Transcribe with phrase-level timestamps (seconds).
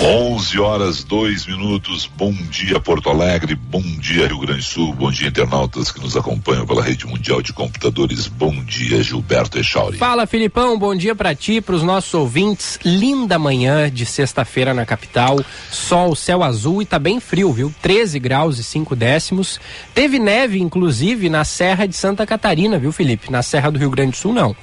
[0.00, 2.08] 11 horas, 2 minutos.
[2.16, 3.56] Bom dia, Porto Alegre.
[3.56, 4.94] Bom dia, Rio Grande do Sul.
[4.94, 8.28] Bom dia, internautas que nos acompanham pela rede mundial de computadores.
[8.28, 9.98] Bom dia, Gilberto Echauri.
[9.98, 10.78] Fala, Filipão.
[10.78, 12.78] Bom dia para ti, para os nossos ouvintes.
[12.84, 15.40] Linda manhã de sexta-feira na capital.
[15.68, 17.74] Sol, céu azul e tá bem frio, viu?
[17.82, 19.60] 13 graus e 5 décimos.
[19.92, 23.32] Teve neve, inclusive, na Serra de Santa Catarina, viu, Felipe?
[23.32, 24.54] Na Serra do Rio Grande do Sul, não.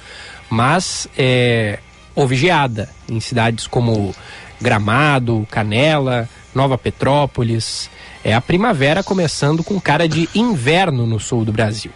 [0.48, 1.78] Mas é,
[2.14, 4.14] houve geada em cidades como
[4.60, 7.90] Gramado, Canela, Nova Petrópolis.
[8.24, 11.92] É a primavera começando com cara de inverno no sul do Brasil.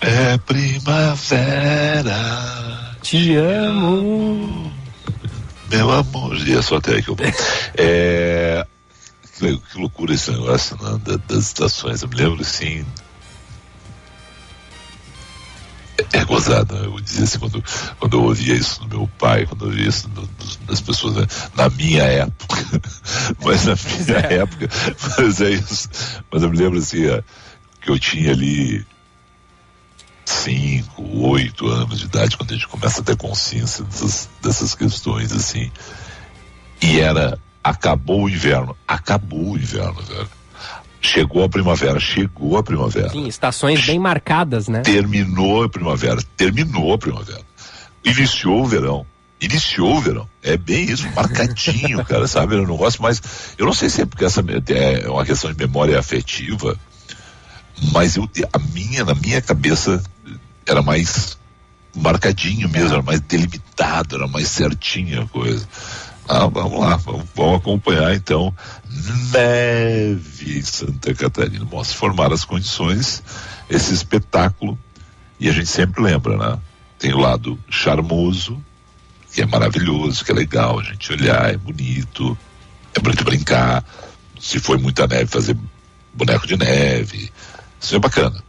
[0.00, 2.16] É primavera.
[3.02, 4.72] Te amo.
[5.70, 6.36] Meu amor.
[6.46, 7.26] E é só até aí que eu vou.
[7.76, 8.66] é,
[9.38, 12.02] que, que, loucura esse negócio né, das estações.
[12.02, 12.84] Eu me lembro assim
[16.12, 16.86] é gozado, né?
[16.86, 17.64] eu dizia assim, quando,
[17.98, 20.26] quando eu ouvia isso do meu pai, quando eu ouvia isso do,
[20.64, 21.26] das pessoas, né?
[21.54, 22.56] na minha época,
[23.44, 24.34] mas na minha é.
[24.38, 24.68] época,
[25.18, 25.88] mas é isso,
[26.30, 27.22] mas eu me lembro assim, é,
[27.80, 28.84] que eu tinha ali
[30.24, 35.32] cinco, oito anos de idade, quando a gente começa a ter consciência dessas, dessas questões,
[35.32, 35.70] assim,
[36.82, 40.28] e era, acabou o inverno, acabou o inverno, velho
[41.04, 43.10] Chegou a primavera, chegou a primavera.
[43.10, 44.80] Sim, estações bem marcadas, né?
[44.80, 47.42] Terminou a primavera, terminou a primavera.
[48.02, 49.06] Iniciou o verão.
[49.44, 50.28] Iniciou o verão.
[50.42, 52.54] É bem isso, marcadinho, cara, sabe?
[52.54, 53.20] Eu não gosto mais.
[53.58, 56.78] Eu não sei se é porque essa é uma questão de memória afetiva,
[57.92, 60.02] mas eu, a minha, na minha cabeça,
[60.66, 61.36] era mais
[61.94, 65.68] marcadinho mesmo, era mais delimitado, era mais certinha a coisa.
[66.26, 68.54] Ah, vamos lá, vamos, vamos, acompanhar então.
[69.30, 71.66] Neve em Santa Catarina.
[71.66, 73.22] Bom, se formar as condições,
[73.68, 74.78] esse espetáculo,
[75.38, 76.58] e a gente sempre lembra, né?
[76.98, 78.58] Tem o lado charmoso,
[79.34, 82.38] que é maravilhoso, que é legal a gente olhar, é bonito,
[82.94, 83.84] é gente brincar.
[84.40, 85.56] Se foi muita neve, fazer
[86.12, 87.32] boneco de neve,
[87.80, 88.42] isso é bacana.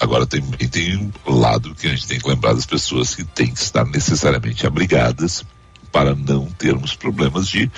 [0.00, 3.52] Agora tem, tem um lado que a gente tem que lembrar das pessoas que têm
[3.52, 5.44] que estar necessariamente abrigadas
[5.92, 7.70] para não termos problemas de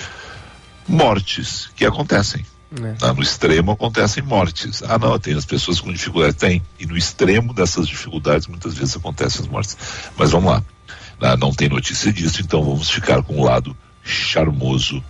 [0.87, 2.43] mortes que acontecem.
[2.83, 2.95] É.
[3.01, 4.81] Ah, no extremo acontecem mortes.
[4.83, 6.35] Ah, não, tem as pessoas com dificuldade.
[6.35, 6.61] Tem.
[6.79, 9.77] E no extremo dessas dificuldades, muitas vezes acontecem as mortes.
[10.17, 10.63] Mas vamos lá.
[11.21, 15.03] Ah, não tem notícia disso, então vamos ficar com o lado charmoso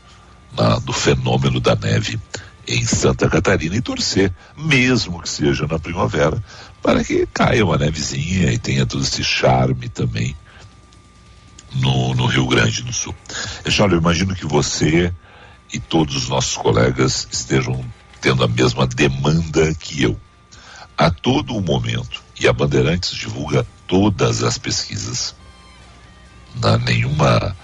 [0.57, 2.19] ah, do fenômeno da neve
[2.67, 6.43] em Santa Catarina e torcer, mesmo que seja na primavera,
[6.81, 10.35] para que caia uma nevezinha e tenha todo esse charme também
[11.73, 13.15] no, no Rio Grande do Sul.
[13.79, 15.13] Olha, eu imagino que você
[15.73, 17.83] e todos os nossos colegas estejam
[18.19, 20.19] tendo a mesma demanda que eu.
[20.97, 25.35] A todo momento, e a Bandeirantes divulga todas as pesquisas.
[26.55, 27.55] Não nenhuma,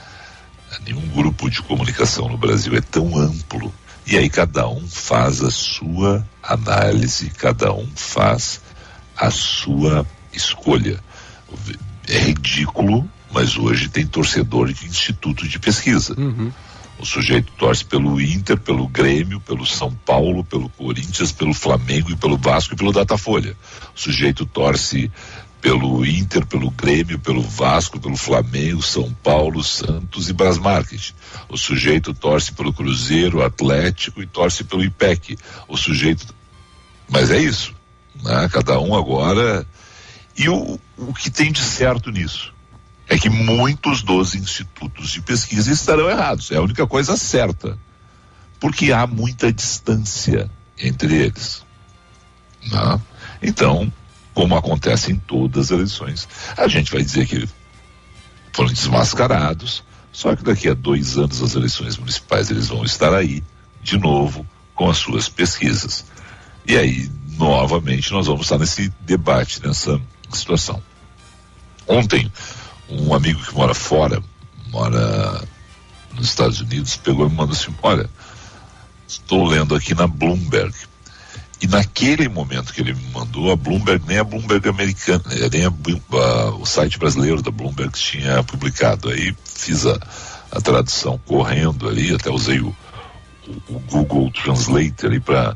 [0.86, 3.74] nenhum grupo de comunicação no Brasil é tão amplo.
[4.06, 8.62] E aí cada um faz a sua análise, cada um faz
[9.16, 11.00] a sua escolha.
[12.08, 16.16] É ridículo mas hoje tem torcedor de instituto de pesquisa.
[16.18, 16.52] Uhum.
[17.00, 22.16] O sujeito torce pelo Inter, pelo Grêmio, pelo São Paulo, pelo Corinthians, pelo Flamengo e
[22.16, 23.56] pelo Vasco e pelo Datafolha.
[23.96, 25.12] O sujeito torce
[25.68, 31.14] pelo Inter, pelo Grêmio, pelo Vasco, pelo Flamengo, São Paulo, Santos e Brasmarket.
[31.50, 35.38] O sujeito torce pelo Cruzeiro, Atlético e torce pelo IPEC.
[35.68, 36.34] O sujeito.
[37.10, 37.76] Mas é isso.
[38.24, 38.48] Né?
[38.50, 39.68] Cada um agora.
[40.38, 42.54] E o, o que tem de certo nisso?
[43.10, 46.50] é que muitos dos institutos de pesquisa estarão errados.
[46.52, 47.78] É a única coisa certa.
[48.58, 51.64] Porque há muita distância entre eles.
[52.70, 53.02] Né?
[53.42, 53.92] Então,
[54.38, 57.50] como acontece em todas as eleições, a gente vai dizer que
[58.54, 63.44] foram desmascarados, só que daqui a dois anos as eleições municipais eles vão estar aí,
[63.82, 64.46] de novo,
[64.76, 66.06] com as suas pesquisas.
[66.68, 70.00] E aí, novamente, nós vamos estar nesse debate, nessa
[70.32, 70.84] situação.
[71.88, 72.32] Ontem,
[72.88, 74.22] um amigo que mora fora,
[74.70, 75.44] mora
[76.14, 78.08] nos Estados Unidos, pegou e me mandou assim: Olha,
[79.08, 80.76] estou lendo aqui na Bloomberg.
[81.60, 85.66] E naquele momento que ele me mandou, a Bloomberg, nem a Bloomberg americana, né, nem
[85.66, 89.10] a, a, o site brasileiro da Bloomberg tinha publicado.
[89.10, 90.00] Aí fiz a,
[90.52, 92.76] a tradução correndo ali, até usei o,
[93.48, 95.56] o, o Google Translate ali para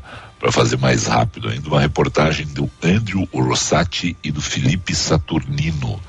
[0.51, 6.01] fazer mais rápido ainda, uma reportagem do Andrew Rossati e do Felipe Saturnino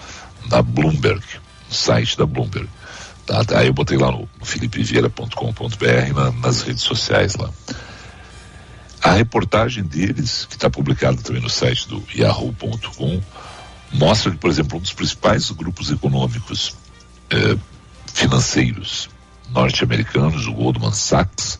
[0.46, 1.22] da Bloomberg,
[1.68, 2.68] no site da Bloomberg.
[3.26, 7.50] Tá, aí eu botei lá no, no filipevieira.com.br na, nas redes sociais lá.
[9.02, 13.20] A reportagem deles, que está publicada também no site do yahoo.com,
[13.92, 16.76] mostra que, por exemplo, um dos principais grupos econômicos
[17.30, 17.56] eh,
[18.14, 19.10] financeiros
[19.50, 21.58] norte-americanos, o Goldman Sachs,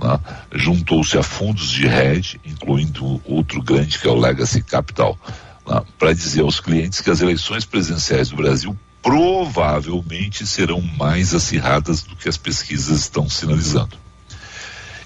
[0.00, 0.20] né,
[0.52, 5.18] juntou-se a fundos de hedge, incluindo outro grande que é o Legacy Capital,
[5.66, 12.02] né, para dizer aos clientes que as eleições presidenciais do Brasil provavelmente serão mais acirradas
[12.02, 14.01] do que as pesquisas estão sinalizando.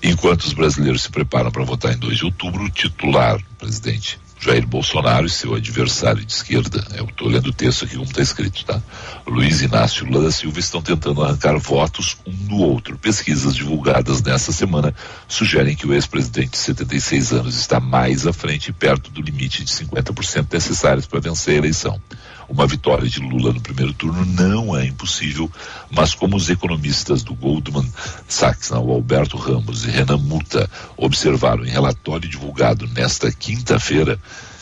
[0.03, 4.67] Enquanto os brasileiros se preparam para votar em 2 de outubro, o titular, presidente Jair
[4.67, 8.65] Bolsonaro e seu adversário de esquerda, eu estou lendo o texto aqui como está escrito,
[8.65, 8.81] tá?
[9.27, 12.99] Luiz Inácio Lula da Silva estão tentando arrancar votos um do outro.
[12.99, 14.95] Pesquisas divulgadas nesta semana
[15.27, 19.71] sugerem que o ex-presidente de 76 anos está mais à frente perto do limite de
[19.73, 22.01] 50% necessários para vencer a eleição.
[22.49, 25.51] Uma vitória de Lula no primeiro turno não é impossível,
[25.91, 27.91] mas como os economistas do Goldman
[28.29, 34.19] Sachs, o Alberto Ramos e Renan Muta, observaram em relatório divulgado nesta quinta-feira,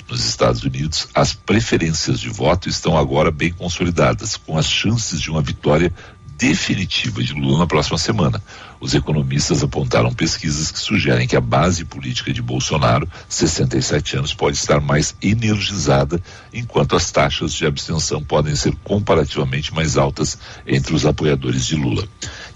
[0.09, 5.31] nos Estados Unidos, as preferências de voto estão agora bem consolidadas, com as chances de
[5.31, 5.93] uma vitória
[6.37, 8.43] definitiva de Lula na próxima semana.
[8.81, 14.57] Os economistas apontaram pesquisas que sugerem que a base política de Bolsonaro, 67 anos, pode
[14.57, 16.21] estar mais energizada,
[16.53, 22.07] enquanto as taxas de abstenção podem ser comparativamente mais altas entre os apoiadores de Lula.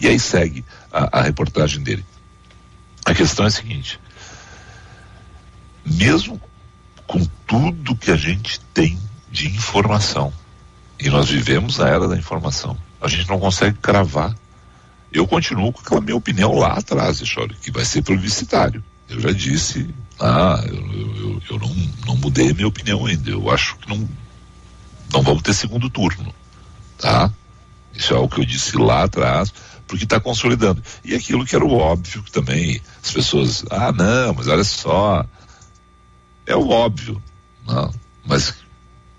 [0.00, 2.04] E aí segue a, a reportagem dele.
[3.04, 3.98] A questão é a seguinte:
[5.84, 6.40] mesmo
[7.06, 8.98] com tudo que a gente tem
[9.30, 10.32] de informação,
[11.00, 14.34] e nós vivemos a era da informação, a gente não consegue cravar.
[15.12, 18.84] Eu continuo com aquela minha opinião lá atrás, Chore, que vai ser plebiscitário.
[19.08, 19.88] Eu já disse,
[20.20, 21.74] ah, eu, eu, eu não,
[22.06, 23.30] não mudei a minha opinião ainda.
[23.30, 24.08] Eu acho que não,
[25.12, 26.34] não vamos ter segundo turno,
[26.98, 27.32] tá?
[27.94, 29.52] Isso é o que eu disse lá atrás,
[29.86, 30.82] porque está consolidando.
[31.04, 35.24] E aquilo que era o óbvio que também as pessoas, ah, não, mas olha só,
[36.44, 37.22] é o óbvio,
[37.66, 37.90] não,
[38.26, 38.54] mas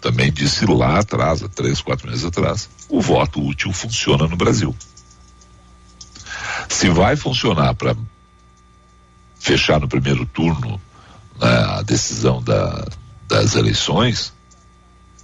[0.01, 4.75] também disse lá atrás, há três, quatro meses atrás, o voto útil funciona no Brasil.
[6.69, 7.96] Se vai funcionar para
[9.40, 10.80] fechar no primeiro turno
[11.40, 12.88] né, a decisão da,
[13.28, 14.34] das eleições,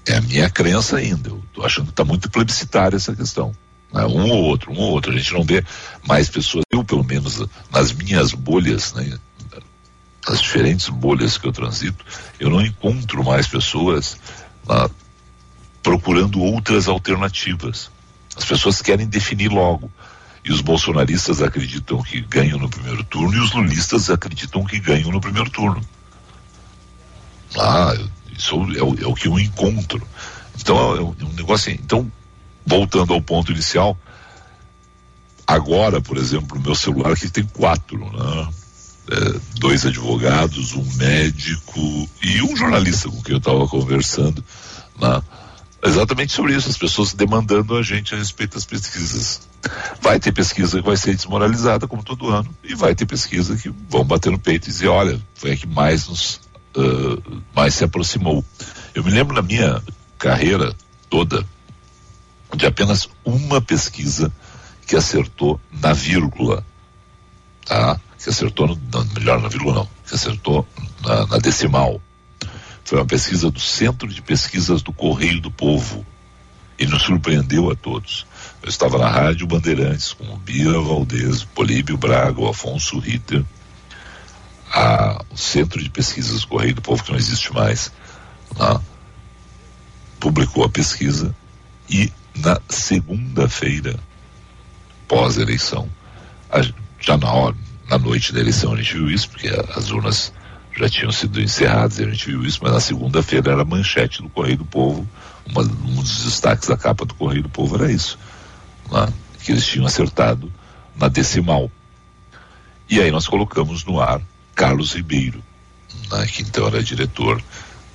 [0.05, 1.29] é a minha crença ainda.
[1.29, 3.55] Eu estou achando que está muito plebiscitária essa questão.
[3.93, 4.05] Né?
[4.05, 5.11] Um ou outro, um ou outro.
[5.11, 5.63] A gente não vê
[6.07, 9.17] mais pessoas, eu pelo menos nas minhas bolhas, né,
[10.27, 12.03] nas diferentes bolhas que eu transito,
[12.39, 14.17] eu não encontro mais pessoas
[15.81, 17.91] procurando outras alternativas.
[18.35, 19.91] As pessoas querem definir logo.
[20.43, 25.11] E os bolsonaristas acreditam que ganham no primeiro turno e os lulistas acreditam que ganham
[25.11, 25.81] no primeiro turno.
[27.57, 27.95] Ah,
[28.37, 30.05] isso é o, é o que eu encontro.
[30.59, 31.81] Então é um é negócio assim.
[31.83, 32.11] Então,
[32.65, 33.97] voltando ao ponto inicial,
[35.47, 38.49] agora, por exemplo, o meu celular aqui tem quatro, né?
[39.11, 44.43] É, dois advogados, um médico e um jornalista com quem eu estava conversando,
[44.99, 45.21] né?
[45.85, 49.47] exatamente sobre isso, as pessoas demandando a gente a respeito das pesquisas.
[50.01, 53.69] Vai ter pesquisa que vai ser desmoralizada, como todo ano, e vai ter pesquisa que
[53.89, 56.41] vão bater no peito e dizer, olha, foi a que mais nos
[56.75, 58.43] uh, mais se aproximou.
[58.93, 59.81] Eu me lembro na minha
[60.17, 60.75] carreira
[61.09, 61.45] toda
[62.55, 64.31] de apenas uma pesquisa
[64.87, 66.65] que acertou na vírgula,
[67.65, 67.99] tá?
[68.17, 68.79] Que acertou, no,
[69.13, 70.67] melhor na vírgula não, que acertou
[71.01, 72.01] na, na decimal.
[72.83, 76.05] Foi uma pesquisa do Centro de Pesquisas do Correio do Povo
[76.77, 78.25] e nos surpreendeu a todos.
[78.61, 83.43] Eu estava na Rádio Bandeirantes com o Bira Valdez, Políbio Braga, o Afonso Ritter,
[84.71, 87.91] a, o Centro de Pesquisas do Correio do Povo, que não existe mais,
[88.57, 88.81] lá,
[90.19, 91.35] publicou a pesquisa
[91.89, 93.97] e na segunda-feira,
[95.07, 95.89] pós-eleição,
[96.99, 97.55] já na hora,
[97.89, 100.33] na noite da eleição a gente viu isso, porque as urnas
[100.77, 104.57] já tinham sido encerradas a gente viu isso, mas na segunda-feira era manchete do Correio
[104.57, 105.07] do Povo,
[105.45, 108.17] uma, um dos destaques da capa do Correio do Povo era isso,
[108.91, 109.07] né?
[109.43, 110.51] que eles tinham acertado
[110.95, 111.69] na decimal.
[112.89, 114.21] E aí nós colocamos no ar
[114.55, 115.43] Carlos Ribeiro,
[116.11, 116.25] né?
[116.25, 117.41] que então era diretor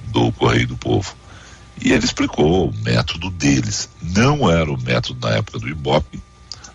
[0.09, 1.15] do Correio do Povo.
[1.83, 3.89] E ele explicou o método deles.
[4.03, 6.23] Não era o método na época do Ibope,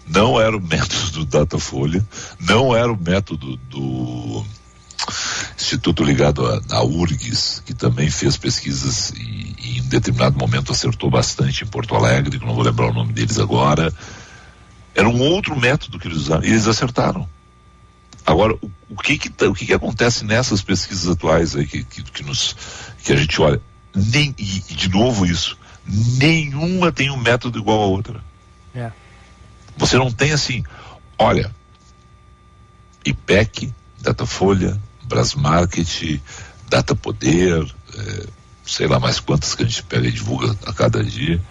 [0.08, 2.06] não era o método do Datafolha,
[2.40, 4.46] não era o método do
[5.58, 11.64] instituto ligado à, URGS, que também fez pesquisas e, e, em determinado momento acertou bastante
[11.64, 13.94] em Porto Alegre, que não vou lembrar o nome deles agora.
[14.94, 17.28] Era um outro método que eles usaram, e eles acertaram.
[18.26, 21.84] Agora, o, o que, que tá, o que, que acontece nessas pesquisas atuais aí que,
[21.84, 22.56] que, que, nos,
[23.04, 23.62] que a gente olha?
[23.94, 28.24] Nem, e, e de novo isso, nenhuma tem um método igual à outra.
[29.78, 30.64] Você não tem assim,
[31.18, 31.54] olha,
[33.06, 36.20] IPEC, Datafolha, Brasmarket,
[36.70, 37.66] Data Poder,
[37.98, 38.28] é,
[38.66, 41.42] sei lá mais quantas que a gente pega e divulga a cada dia.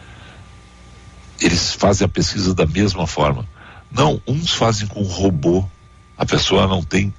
[1.41, 3.47] Eles fazem a pesquisa da mesma forma.
[3.91, 5.65] Não, uns fazem com robô.
[6.17, 7.13] A pessoa não tem.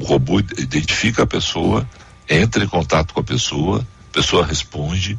[0.00, 1.88] O robô identifica a pessoa,
[2.28, 5.18] entra em contato com a pessoa, a pessoa responde,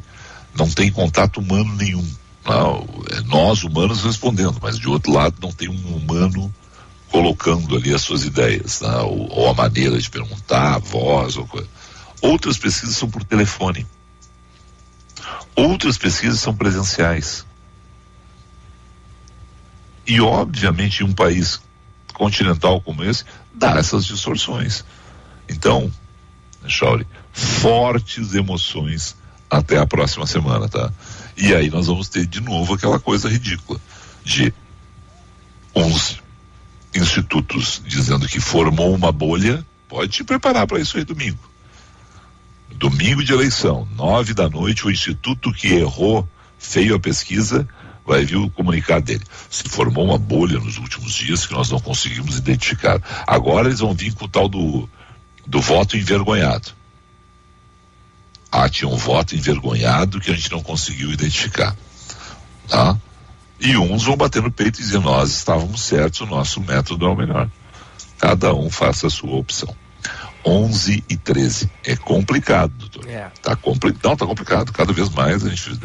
[0.54, 2.06] não tem contato humano nenhum.
[2.44, 6.52] É nós humanos respondendo, mas de outro lado não tem um humano
[7.10, 8.96] colocando ali as suas ideias, né?
[8.98, 11.68] ou, ou, a maneira de perguntar, a voz, ou coisa.
[12.22, 13.86] Outras pesquisas são por telefone.
[15.54, 17.44] Outras pesquisas são presenciais.
[20.06, 21.60] E, obviamente, em um país
[22.14, 24.84] continental como esse, dá essas distorções.
[25.48, 25.92] Então,
[26.66, 29.16] Chauri, fortes emoções
[29.50, 30.92] até a próxima semana, tá?
[31.36, 33.80] E aí nós vamos ter de novo aquela coisa ridícula
[34.24, 34.54] de
[35.74, 36.20] uns
[36.94, 41.50] institutos dizendo que formou uma bolha, pode te preparar para isso aí domingo.
[42.72, 46.28] Domingo de eleição, nove da noite, o instituto que errou
[46.58, 47.66] feio a pesquisa
[48.06, 49.24] vai vir o comunicado dele.
[49.50, 53.00] Se formou uma bolha nos últimos dias que nós não conseguimos identificar.
[53.26, 54.88] Agora eles vão vir com o tal do,
[55.46, 56.72] do voto envergonhado.
[58.50, 61.76] Ah, tinha um voto envergonhado que a gente não conseguiu identificar.
[62.68, 62.96] Tá?
[63.60, 67.08] E uns vão bater no peito e dizer, nós estávamos certos, o nosso método é
[67.08, 67.48] o melhor.
[68.18, 69.74] Cada um faça a sua opção.
[70.44, 71.70] 11 e 13.
[71.84, 73.08] É complicado, doutor.
[73.08, 73.30] É.
[73.42, 74.72] Tá compli não, tá complicado.
[74.72, 75.78] Cada vez mais a gente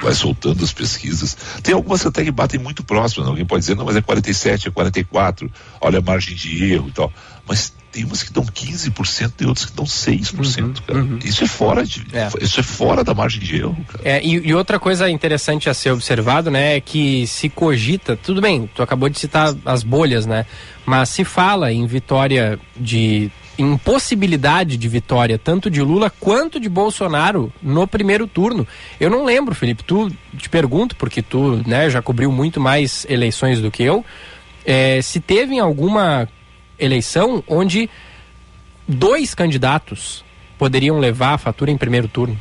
[0.00, 1.36] vai soltando as pesquisas.
[1.62, 3.26] Tem algumas até que batem muito próximas.
[3.26, 3.30] Né?
[3.30, 5.50] Alguém pode dizer, não, mas é 47, é 44.
[5.80, 7.12] Olha a margem de erro e tal.
[7.46, 10.98] Mas tem umas que dão 15% e outras que dão 6%, uhum, cara.
[10.98, 11.18] Uhum.
[11.24, 12.06] Isso é fora de.
[12.12, 12.28] É.
[12.42, 14.04] Isso é fora da margem de erro, cara.
[14.04, 18.42] É, e, e, outra coisa interessante a ser observado, né, é que se cogita, tudo
[18.42, 20.44] bem, tu acabou de citar as bolhas, né?
[20.84, 27.50] Mas se fala em vitória de impossibilidade de vitória tanto de Lula quanto de Bolsonaro
[27.62, 28.68] no primeiro turno.
[29.00, 33.58] Eu não lembro, Felipe, tu te pergunto, porque tu né, já cobriu muito mais eleições
[33.58, 34.04] do que eu,
[34.66, 36.28] é, se teve em alguma
[36.78, 37.88] eleição onde
[38.86, 40.24] dois candidatos
[40.58, 42.38] poderiam levar a fatura em primeiro turno.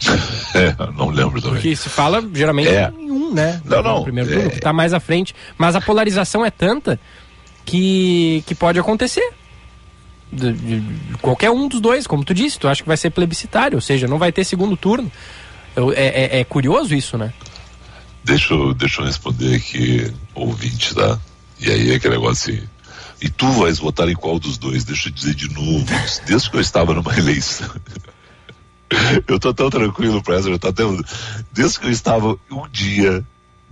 [0.52, 1.60] É, não lembro também.
[1.60, 2.92] Porque se fala geralmente é.
[2.98, 3.62] em um, né?
[3.64, 4.02] Não, não.
[4.02, 4.50] Primeiro turno, é.
[4.50, 5.32] que está mais à frente.
[5.56, 6.98] Mas a polarização é tanta
[7.64, 9.32] que, que pode acontecer.
[10.32, 13.10] De, de, de, qualquer um dos dois, como tu disse, tu acha que vai ser
[13.10, 15.10] plebiscitário, ou seja, não vai ter segundo turno.
[15.76, 17.32] Eu, é, é, é, curioso isso, né?
[18.24, 21.16] Deixa eu, deixa eu responder aqui, ouvinte, tá?
[21.60, 22.68] E aí é aquele negócio assim,
[23.20, 24.84] e tu vais votar em qual dos dois?
[24.84, 25.84] Deixa eu dizer de novo.
[26.26, 27.68] Desde que eu estava numa eleição.
[29.28, 30.82] eu tô tão tranquilo, Presley, eu tô até.
[31.52, 33.24] Desde que eu estava um dia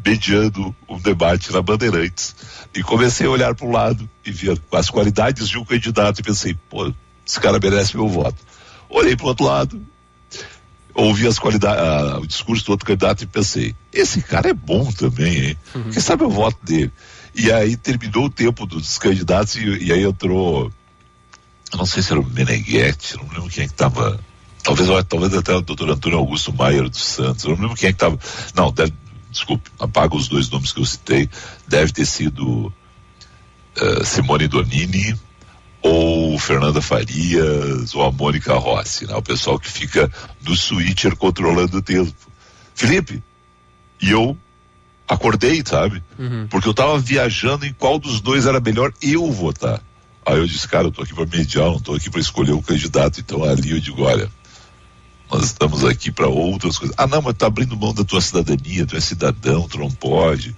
[0.04, 2.34] mediando um debate na Bandeirantes.
[2.74, 6.22] E comecei a olhar para o lado e ver as qualidades de um candidato e
[6.22, 6.92] pensei, pô,
[7.26, 8.36] esse cara merece meu voto.
[8.88, 9.82] Olhei para o outro lado,
[10.94, 14.90] ouvi as qualidades, ah, o discurso do outro candidato e pensei, esse cara é bom
[14.92, 15.58] também, hein?
[15.74, 15.90] Uhum.
[15.90, 16.92] Quem sabe o voto dele?
[17.34, 20.72] E aí terminou o tempo dos candidatos e, e aí entrou,
[21.74, 24.18] não sei se era o Meneghetti, não lembro quem é que estava,
[24.62, 27.96] talvez, talvez até o doutor Antônio Augusto Maier dos Santos, não lembro quem é que
[27.96, 28.18] estava,
[28.54, 28.92] não, deve,
[29.30, 31.28] desculpe, apaga os dois nomes que eu citei,
[31.66, 32.72] deve ter sido
[33.80, 35.14] uh, Simone Donini
[35.82, 39.14] ou Fernanda Farias ou a Mônica Rossi, né?
[39.14, 40.10] o pessoal que fica
[40.42, 42.12] no switcher controlando o tempo.
[42.74, 43.22] Felipe,
[44.00, 44.36] e eu
[45.08, 46.02] acordei, sabe?
[46.18, 46.46] Uhum.
[46.48, 49.80] Porque eu tava viajando em qual dos dois era melhor eu votar.
[50.24, 52.62] Aí eu disse, cara, eu tô aqui para mediar, não tô aqui para escolher o
[52.62, 53.18] candidato.
[53.18, 54.30] Então ali eu digo, olha,
[55.30, 56.94] nós estamos aqui para outras coisas.
[56.98, 60.54] Ah, não, mas tá abrindo mão da tua cidadania, tu é cidadão, tu não pode.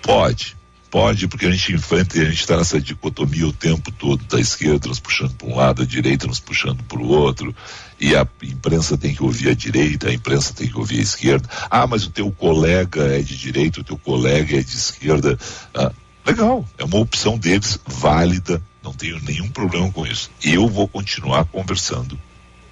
[0.00, 0.56] Pode.
[0.90, 4.38] Pode, porque a gente enfrenta e a gente está nessa dicotomia o tempo todo, da
[4.38, 7.56] esquerda nos puxando para um lado, a direita nos puxando para o outro,
[8.02, 11.48] e a imprensa tem que ouvir a direita, a imprensa tem que ouvir a esquerda.
[11.70, 15.38] Ah, mas o teu colega é de direita, o teu colega é de esquerda.
[15.72, 15.92] Ah,
[16.26, 20.32] legal, é uma opção deles, válida, não tenho nenhum problema com isso.
[20.42, 22.18] Eu vou continuar conversando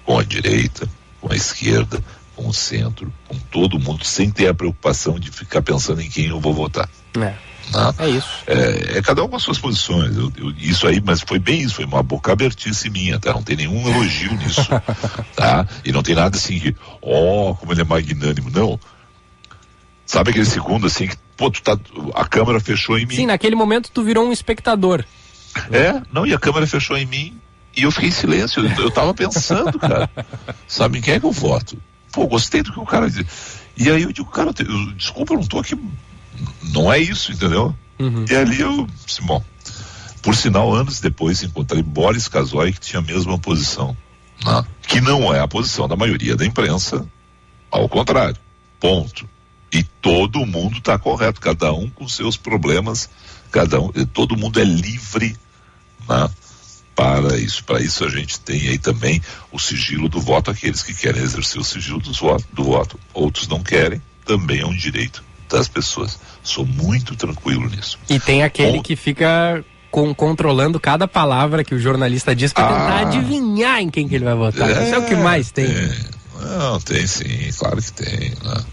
[0.03, 0.85] com a direita,
[1.21, 2.03] com a esquerda,
[2.35, 6.25] com o centro, com todo mundo, sem ter a preocupação de ficar pensando em quem
[6.25, 6.89] eu vou votar.
[7.17, 7.50] É.
[7.73, 7.93] Né?
[7.99, 8.29] É isso.
[8.47, 10.15] É, é, cada um com as suas posições.
[10.15, 13.33] Eu, eu, isso aí, mas foi bem isso, foi uma boca abertice minha, tá?
[13.33, 14.67] Não tem nenhum elogio nisso,
[15.35, 15.67] tá?
[15.85, 18.49] E não tem nada assim que, ó, oh, como ele é magnânimo.
[18.49, 18.79] Não.
[20.05, 21.77] Sabe aquele segundo assim que, pô, tu tá,
[22.15, 23.15] a câmera fechou em mim.
[23.15, 25.05] Sim, naquele momento tu virou um espectador.
[25.71, 27.39] É, não, e a câmera fechou em mim
[27.75, 28.65] e eu fiquei em silêncio.
[28.65, 30.09] Eu, eu tava pensando, cara.
[30.67, 31.81] Sabe em quem é que eu voto?
[32.11, 33.25] Pô, gostei do que o cara disse.
[33.77, 35.77] E aí eu digo, cara, eu, desculpa, eu não tô aqui
[36.73, 37.75] Não é isso, entendeu?
[37.99, 38.25] Uhum.
[38.29, 39.43] E ali eu disse, bom,
[40.21, 43.95] por sinal, anos depois encontrei Boris Casoy que tinha a mesma posição,
[44.45, 44.63] né?
[44.87, 47.05] que não é a posição da maioria da imprensa,
[47.69, 48.37] ao contrário,
[48.79, 49.27] ponto.
[49.73, 53.09] E todo mundo está correto, cada um com seus problemas,
[53.51, 55.37] cada um, todo mundo é livre,
[56.09, 56.29] né?
[56.93, 60.93] Para isso, para isso a gente tem aí também o sigilo do voto, aqueles que
[60.93, 62.99] querem exercer o sigilo do voto, do voto.
[63.13, 66.19] outros não querem, também é um direito das pessoas.
[66.43, 67.97] Sou muito tranquilo nisso.
[68.09, 72.97] E tem aquele que fica com, controlando cada palavra que o jornalista diz para tentar
[72.97, 72.99] Ah.
[73.01, 74.69] adivinhar em quem que ele vai votar.
[74.69, 75.67] Isso é o que mais tem.
[76.39, 78.29] Não, tem sim, claro que tem.
[78.43, 78.63] Né?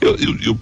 [0.00, 0.58] Eu, eu, eu-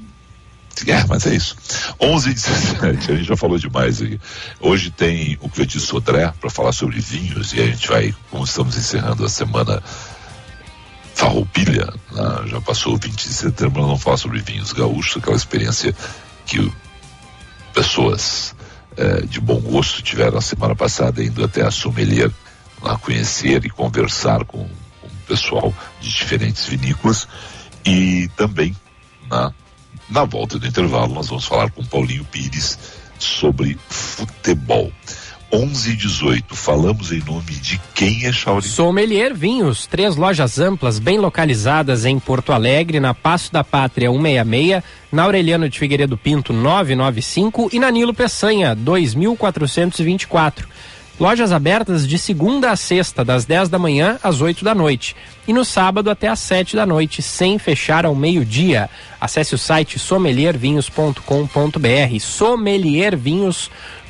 [0.86, 1.56] é, mas é isso.
[2.00, 4.18] 11 e 17, a gente já falou demais aí.
[4.60, 8.76] Hoje tem o Cleiton Sodré para falar sobre vinhos e a gente vai, como estamos
[8.78, 9.82] encerrando a semana
[11.20, 12.46] farroupilha, né?
[12.46, 15.94] já passou o 20 de setembro, vamos falar sobre vinhos gaúchos, aquela experiência
[16.46, 16.72] que
[17.74, 18.56] pessoas
[18.96, 22.30] eh, de bom gosto tiveram a semana passada indo até a sommelier
[22.80, 24.66] lá conhecer e conversar com,
[25.00, 27.28] com o pessoal de diferentes vinícolas
[27.84, 28.74] e também
[29.28, 29.52] na,
[30.08, 32.78] na volta do intervalo nós vamos falar com Paulinho Pires
[33.18, 34.90] sobre futebol.
[35.52, 38.64] 11 e 18, falamos em nome de quem é Chauri?
[38.64, 44.80] Sommelier Vinhos, três lojas amplas bem localizadas em Porto Alegre, na Passo da Pátria 166,
[45.10, 50.68] na Aureliano de Figueiredo Pinto 995 e na Nilo Peçanha 2424.
[51.20, 55.14] Lojas abertas de segunda a sexta, das 10 da manhã às 8 da noite.
[55.46, 58.88] E no sábado até às 7 da noite, sem fechar ao meio-dia.
[59.20, 62.20] Acesse o site sommeliervinhos.com.br.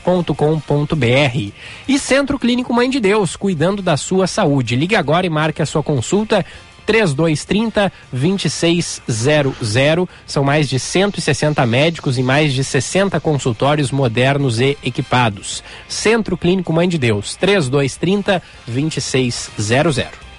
[0.04, 1.52] Sommeliervinhos.com.br.
[1.88, 4.76] E Centro Clínico Mãe de Deus, cuidando da sua saúde.
[4.76, 6.45] Ligue agora e marque a sua consulta
[6.87, 10.09] 3230 2600.
[10.26, 15.63] São mais de 160 médicos e mais de 60 consultórios modernos e equipados.
[15.89, 20.30] Centro Clínico Mãe de Deus, 3230 2600.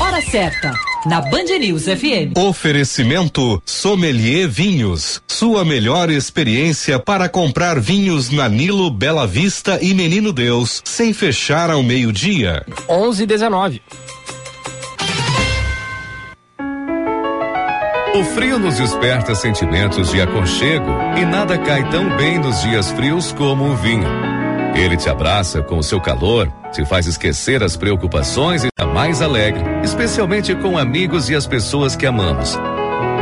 [0.00, 0.72] Hora certa,
[1.06, 2.36] na Band News FM.
[2.36, 5.22] Oferecimento Sommelier Vinhos.
[5.26, 11.70] Sua melhor experiência para comprar vinhos na Nilo, Bela Vista e Menino Deus, sem fechar
[11.70, 12.64] ao meio-dia.
[12.88, 13.82] 11 19.
[18.14, 23.32] O frio nos desperta sentimentos de aconchego e nada cai tão bem nos dias frios
[23.32, 24.43] como o vinho.
[24.74, 29.22] Ele te abraça com o seu calor, te faz esquecer as preocupações e fica mais
[29.22, 32.58] alegre, especialmente com amigos e as pessoas que amamos.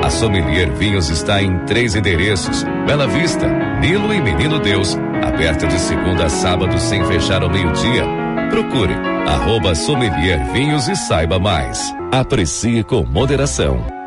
[0.03, 3.47] A Sommelier Vinhos está em três endereços: Bela Vista,
[3.81, 8.05] Nilo e Menino Deus, aberta de segunda a sábado sem fechar ao meio-dia.
[8.51, 8.95] Procure
[9.27, 11.95] arroba Sommelier Vinhos e saiba mais.
[12.11, 14.02] Aprecie com moderação.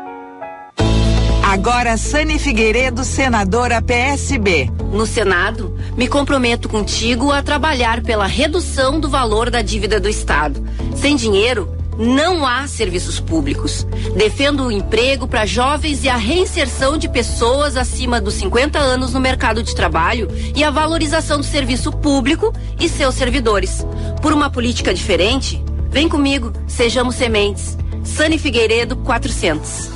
[1.56, 4.70] Agora Sani Figueiredo, senadora PSB.
[4.92, 10.62] No Senado, me comprometo contigo a trabalhar pela redução do valor da dívida do Estado.
[10.94, 13.86] Sem dinheiro, não há serviços públicos.
[14.14, 19.18] Defendo o emprego para jovens e a reinserção de pessoas acima dos 50 anos no
[19.18, 23.82] mercado de trabalho e a valorização do serviço público e seus servidores.
[24.20, 27.78] Por uma política diferente, vem comigo, sejamos sementes.
[28.04, 29.95] Sani Figueiredo 400.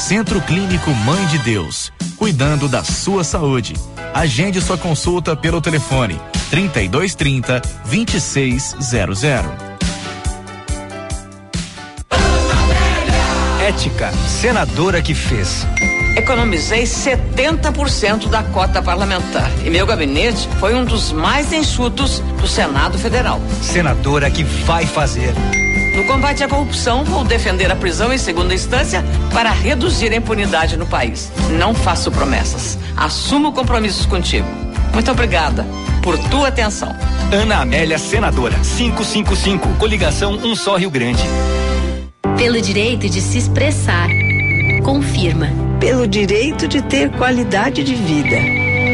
[0.00, 3.74] Centro Clínico Mãe de Deus, cuidando da sua saúde.
[4.14, 9.22] Agende sua consulta pelo telefone 3230 2600.
[13.60, 15.66] Ética, senadora que fez.
[16.16, 22.98] Economizei 70% da cota parlamentar e meu gabinete foi um dos mais enxutos do Senado
[22.98, 23.38] Federal.
[23.62, 25.34] Senadora que vai fazer.
[26.00, 30.74] No combate à corrupção, vou defender a prisão em segunda instância para reduzir a impunidade
[30.78, 31.30] no país.
[31.58, 34.48] Não faço promessas, assumo compromissos contigo.
[34.94, 35.62] Muito obrigada
[36.02, 36.96] por tua atenção.
[37.30, 41.22] Ana Amélia, senadora, 555, coligação Um Só Rio Grande.
[42.38, 44.08] Pelo direito de se expressar.
[44.82, 45.48] Confirma.
[45.78, 48.38] Pelo direito de ter qualidade de vida.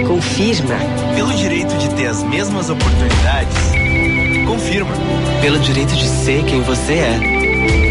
[0.09, 0.75] Confirma.
[1.15, 4.26] Pelo direito de ter as mesmas oportunidades.
[4.47, 4.93] Confirma.
[5.41, 7.19] Pelo direito de ser quem você é.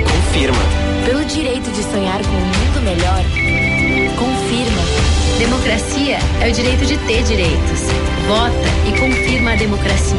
[0.03, 0.57] Confirma.
[1.05, 3.55] Pelo direito de sonhar com um mundo melhor.
[5.37, 7.81] Democracia é o direito de ter direitos.
[8.25, 10.15] Vota e confirma a democracia.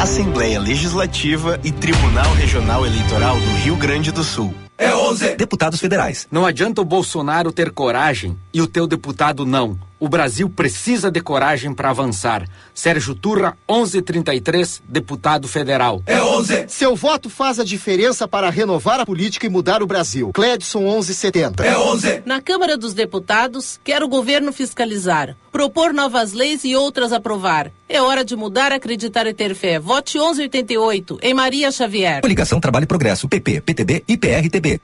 [0.00, 4.54] Assembleia Legislativa e Tribunal Regional Eleitoral do Rio Grande do Sul.
[4.78, 5.36] É 11.
[5.36, 6.26] Deputados federais.
[6.30, 9.78] Não adianta o Bolsonaro ter coragem e o teu deputado não.
[10.04, 12.46] O Brasil precisa de coragem para avançar.
[12.74, 16.02] Sérgio Turra, 1133, deputado federal.
[16.04, 16.66] É 11.
[16.68, 20.30] Seu voto faz a diferença para renovar a política e mudar o Brasil.
[20.34, 21.64] Cledson 1170.
[21.64, 22.22] É 11.
[22.26, 27.72] Na Câmara dos Deputados, quer o governo fiscalizar, propor novas leis e outras aprovar.
[27.88, 29.78] É hora de mudar, acreditar e ter fé.
[29.78, 32.20] Vote 1188 em Maria Xavier.
[32.20, 34.82] Coligação Trabalho e Progresso, PP, PTB e PRTB.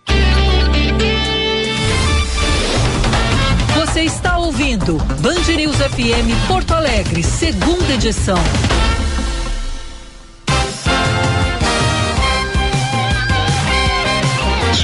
[3.92, 8.38] Você está ouvindo Band News FM Porto Alegre, segunda edição.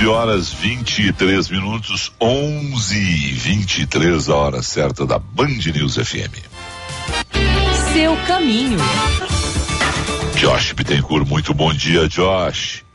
[0.09, 6.35] Horas 23 minutos, 11 e 23 a hora certa da Band News FM.
[7.93, 8.79] Seu caminho.
[10.37, 12.86] Josh Bittencourt, muito bom dia, Josh.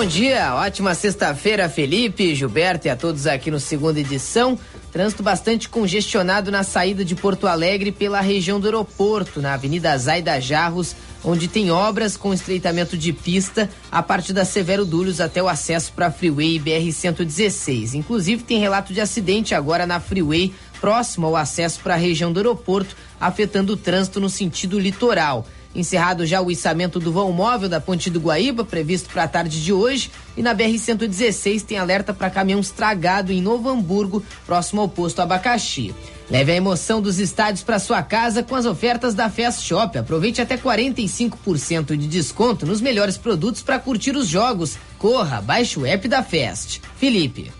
[0.00, 4.58] Bom dia, ótima sexta-feira, Felipe, Gilberto e a todos aqui no segunda edição.
[4.90, 10.40] Trânsito bastante congestionado na saída de Porto Alegre pela região do aeroporto, na Avenida Zaida
[10.40, 15.48] Jarros, onde tem obras com estreitamento de pista a partir da Severo Dúlios até o
[15.48, 17.92] acesso para a Freeway BR-116.
[17.92, 22.40] Inclusive, tem relato de acidente agora na Freeway, próximo ao acesso para a região do
[22.40, 25.46] aeroporto, afetando o trânsito no sentido litoral.
[25.74, 29.62] Encerrado já o içamento do vão móvel da Ponte do Guaíba, previsto para a tarde
[29.62, 30.10] de hoje.
[30.36, 35.94] E na BR-116 tem alerta para caminhão estragado em Novo Hamburgo, próximo ao posto Abacaxi.
[36.28, 39.96] Leve a emoção dos estádios para sua casa com as ofertas da Fast Shop.
[39.96, 44.76] Aproveite até 45% de desconto nos melhores produtos para curtir os jogos.
[44.98, 46.80] Corra, baixe o app da Fast.
[46.96, 47.59] Felipe.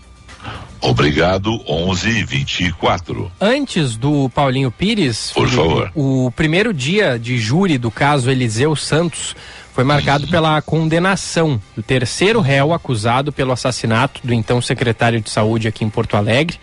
[0.81, 3.31] Obrigado, 11 e 24.
[3.39, 5.91] Antes do Paulinho Pires, por favor.
[5.93, 9.35] O primeiro dia de júri do caso Eliseu Santos
[9.73, 15.67] foi marcado pela condenação do terceiro réu acusado pelo assassinato do então secretário de saúde
[15.67, 16.59] aqui em Porto Alegre.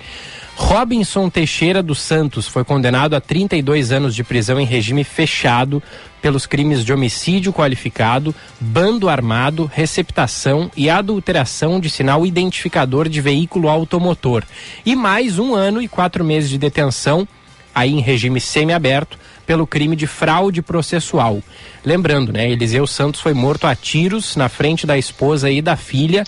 [0.61, 5.81] Robinson Teixeira dos Santos foi condenado a 32 anos de prisão em regime fechado
[6.21, 13.69] pelos crimes de homicídio qualificado, bando armado, receptação e adulteração de sinal identificador de veículo
[13.69, 14.43] automotor.
[14.85, 17.27] E mais um ano e quatro meses de detenção,
[17.73, 19.17] aí em regime semiaberto,
[19.47, 21.41] pelo crime de fraude processual.
[21.85, 26.25] Lembrando, né, Eliseu Santos foi morto a tiros na frente da esposa e da filha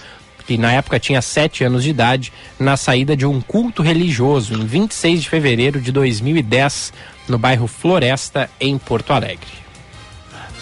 [0.50, 4.66] que na época tinha sete anos de idade, na saída de um culto religioso em
[4.66, 6.92] 26 de fevereiro de 2010,
[7.28, 9.46] no bairro Floresta, em Porto Alegre.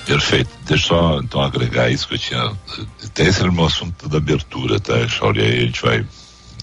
[0.05, 0.51] Perfeito.
[0.66, 2.53] Deixa eu só então agregar isso que eu tinha.
[3.03, 5.40] Até esse era o meu assunto da abertura, tá, Shauri?
[5.40, 6.05] Aí a gente vai.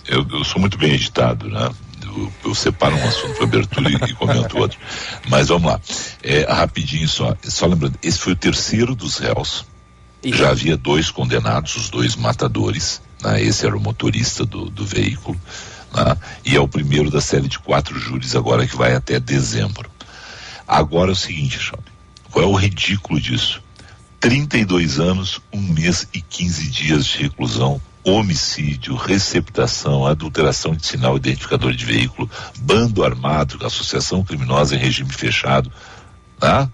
[0.07, 1.71] Eu, eu sou muito bem editado, né?
[2.03, 4.77] Eu, eu separo um assunto para abertura e, e comento outro.
[5.29, 5.81] Mas vamos lá.
[6.21, 7.35] É, rapidinho só.
[7.41, 9.65] Só lembrando, esse foi o terceiro dos réus.
[10.23, 13.01] Já havia dois condenados, os dois matadores.
[13.23, 13.41] Né?
[13.43, 15.39] Esse era o motorista do, do veículo.
[15.93, 16.17] Né?
[16.45, 19.89] E é o primeiro da série de quatro júris agora que vai até dezembro.
[20.67, 21.83] Agora é o seguinte, Chave.
[22.31, 23.61] Qual é o ridículo disso?
[24.19, 31.73] 32 anos, um mês e 15 dias de reclusão, homicídio, receptação, adulteração de sinal identificador
[31.73, 35.71] de veículo, bando armado, associação criminosa em regime fechado,
[36.39, 36.69] tá?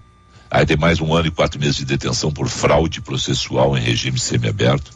[0.50, 4.20] Aí tem mais um ano e quatro meses de detenção por fraude processual em regime
[4.20, 4.92] semiaberto.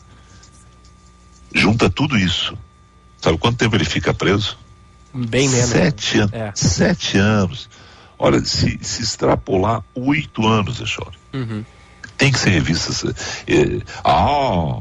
[1.56, 2.58] Junta tudo isso.
[3.22, 4.58] Sabe quanto tempo ele fica preso?
[5.14, 5.70] Bem menos.
[5.70, 6.34] Sete anos.
[6.34, 6.52] É.
[6.54, 7.70] Sete anos.
[8.20, 11.18] Olha, se, se extrapolar oito anos, Echori.
[11.34, 11.64] Uhum.
[12.18, 13.16] Tem que ser revista.
[13.48, 14.80] É, ah,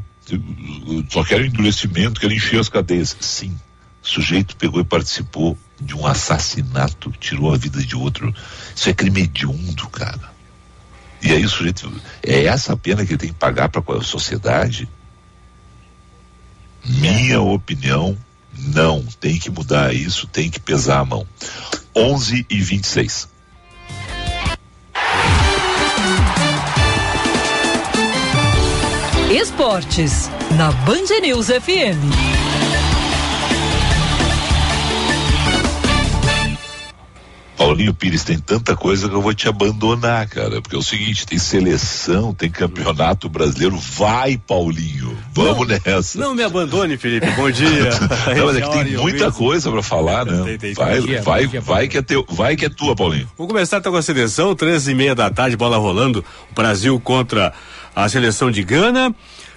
[1.09, 3.15] só quero endurecimento, quero encher as cadeias.
[3.21, 3.57] Sim.
[4.03, 8.33] O sujeito pegou e participou de um assassinato, tirou a vida de outro.
[8.75, 10.35] Isso é crime hediondo, cara.
[11.21, 11.91] E aí o sujeito.
[12.21, 14.87] É essa a pena que ele tem que pagar para a sociedade?
[16.85, 18.17] Minha opinião,
[18.57, 19.03] não.
[19.19, 21.27] Tem que mudar isso, tem que pesar a mão.
[21.95, 23.27] 11 e 26.
[29.31, 32.44] Esportes, na Band News FM.
[37.57, 40.61] Paulinho Pires, tem tanta coisa que eu vou te abandonar, cara.
[40.61, 43.77] Porque é o seguinte, tem seleção, tem campeonato brasileiro.
[43.77, 45.17] Vai, Paulinho.
[45.33, 46.19] Vamos não, nessa.
[46.19, 47.29] Não me abandone, Felipe.
[47.31, 47.89] Bom dia.
[48.35, 50.43] não, mas é que tem muita coisa para falar, né?
[50.43, 53.29] Tem, tem, vai, dia, vai, dia, vai, que é teu, vai que é tua, Paulinho.
[53.37, 56.23] Vamos começar então com a seleção, três e meia da tarde, bola rolando.
[56.51, 57.53] O Brasil contra
[57.95, 59.15] a seleção de Gana.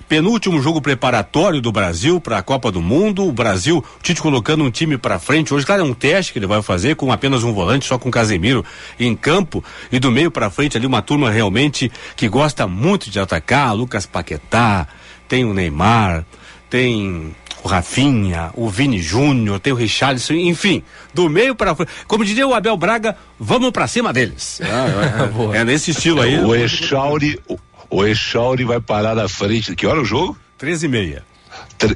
[0.09, 3.27] Penúltimo jogo preparatório do Brasil para a Copa do Mundo.
[3.27, 5.53] O Brasil, o Tite colocando um time para frente.
[5.53, 8.11] Hoje, claro, é um teste que ele vai fazer com apenas um volante, só com
[8.11, 8.64] Casemiro
[8.99, 9.62] em campo.
[9.92, 13.75] E do meio para frente ali, uma turma realmente que gosta muito de atacar.
[13.75, 14.88] Lucas Paquetá,
[15.29, 16.25] tem o Neymar,
[16.71, 21.90] tem o Rafinha, o Vini Júnior, tem o Richarlison, enfim, do meio para frente.
[22.07, 24.61] Como diria o Abel Braga, vamos para cima deles.
[24.61, 26.38] É, é, é nesse estilo aí.
[26.38, 27.59] O Echauri, o,
[27.90, 29.74] o Echauri vai parar na frente.
[29.74, 30.38] Que hora o jogo?
[30.59, 31.24] 13 e meia.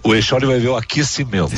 [0.05, 1.55] O Echauri vai ver o aquecimento.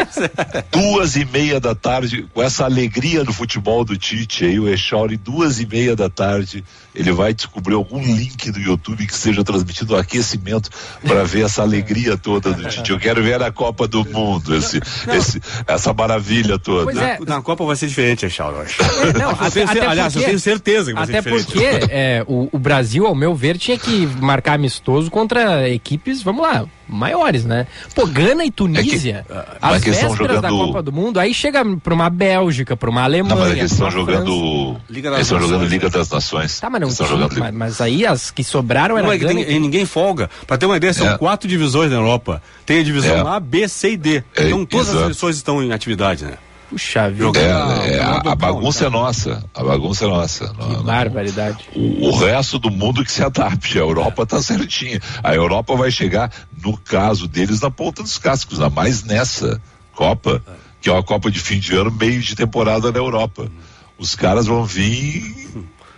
[0.70, 5.16] duas e meia da tarde, com essa alegria do futebol do Tite aí, o Echauri,
[5.16, 9.94] duas e meia da tarde, ele vai descobrir algum link do YouTube que seja transmitido
[9.94, 10.70] o aquecimento
[11.06, 12.90] para ver essa alegria toda do Tite.
[12.90, 16.92] Eu quero ver a Copa do Mundo, esse, esse, essa maravilha toda.
[17.00, 17.18] É.
[17.26, 18.82] Na, Copa vai ser diferente, eu acho.
[18.82, 21.56] É, não, até, até aliás, porque, eu tenho certeza que vai até ser diferente.
[21.56, 26.22] Até porque é, o, o Brasil, ao meu ver, tinha que marcar amistoso contra equipes,
[26.22, 27.66] vamos lá, maiores, né?
[27.94, 30.40] Pô, Gana e Tunísia, é que, as vésperas jogando...
[30.40, 33.34] da Copa do Mundo, aí chega pra uma Bélgica, pra uma Alemanha.
[33.34, 34.76] Não, mas eles estão jogando.
[34.88, 36.60] Liga das eles estão jogando Liga das Nações.
[36.60, 37.38] Tá, mas não tinha, jogando...
[37.38, 39.08] mas, mas, aí as que sobraram eram.
[39.08, 39.58] Não, Gana e...
[39.58, 40.30] ninguém folga.
[40.46, 41.18] Pra ter uma ideia, são é.
[41.18, 42.42] quatro divisões na Europa.
[42.64, 43.36] Tem a divisão é.
[43.36, 44.24] A, B, C e D.
[44.36, 44.98] É, então todas exato.
[44.98, 46.34] as seleções estão em atividade, né?
[46.68, 47.38] Puxa vida.
[47.38, 49.42] É, é, a, a, bagunça é nossa.
[49.54, 50.48] A bagunça é nossa.
[50.48, 51.66] Que não, barbaridade.
[51.74, 53.78] O, o, resto do mundo que se adapte.
[53.78, 55.00] A Europa tá certinha.
[55.22, 56.30] A Europa vai chegar,
[56.62, 59.60] no caso deles, na ponta dos cascos, a mais nessa
[59.94, 60.42] Copa,
[60.80, 63.50] que é uma Copa de fim de ano, meio de temporada na Europa.
[63.98, 65.48] Os caras vão vir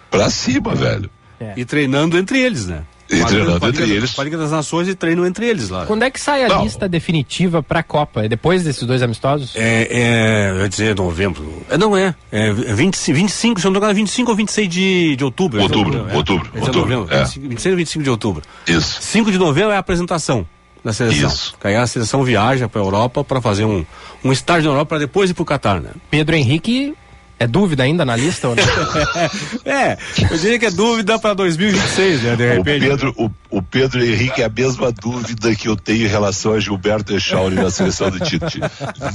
[0.09, 1.11] pra cima, velho.
[1.41, 1.55] É.
[1.57, 2.85] E treinando entre eles, né?
[3.11, 4.17] E treinando entre eles.
[4.19, 5.87] Liga das Nações e treinam entre eles lá.
[5.87, 6.63] Quando é que sai a não.
[6.63, 8.25] lista definitiva pra Copa?
[8.25, 9.55] É depois desses dois amistosos?
[9.57, 11.63] É, é eu ia dizer novembro.
[11.69, 12.15] É, não é.
[12.31, 15.61] É 20, 25, se eu não me engano, 25 ou 26 de, de outubro.
[15.61, 16.97] Outubro, é, outubro, é, outubro.
[16.97, 17.25] outubro é.
[17.25, 18.43] 26 ou 25 de outubro.
[18.67, 19.03] Isso.
[19.03, 20.47] 5 de novembro é a apresentação
[20.85, 21.29] da seleção.
[21.29, 21.55] Isso.
[21.63, 23.85] Aí a seleção viaja para a Europa para fazer um,
[24.25, 25.91] um estágio na Europa para depois ir para o Catar, né?
[26.11, 26.95] Pedro Henrique
[27.41, 28.63] é dúvida ainda na lista ou não?
[29.65, 29.97] é,
[30.31, 32.37] eu diria que é dúvida para 2026, né?
[32.37, 32.85] De repente.
[32.85, 36.53] O Pedro, o, o, Pedro Henrique é a mesma dúvida que eu tenho em relação
[36.53, 38.61] a Gilberto Echauri na seleção do Tite.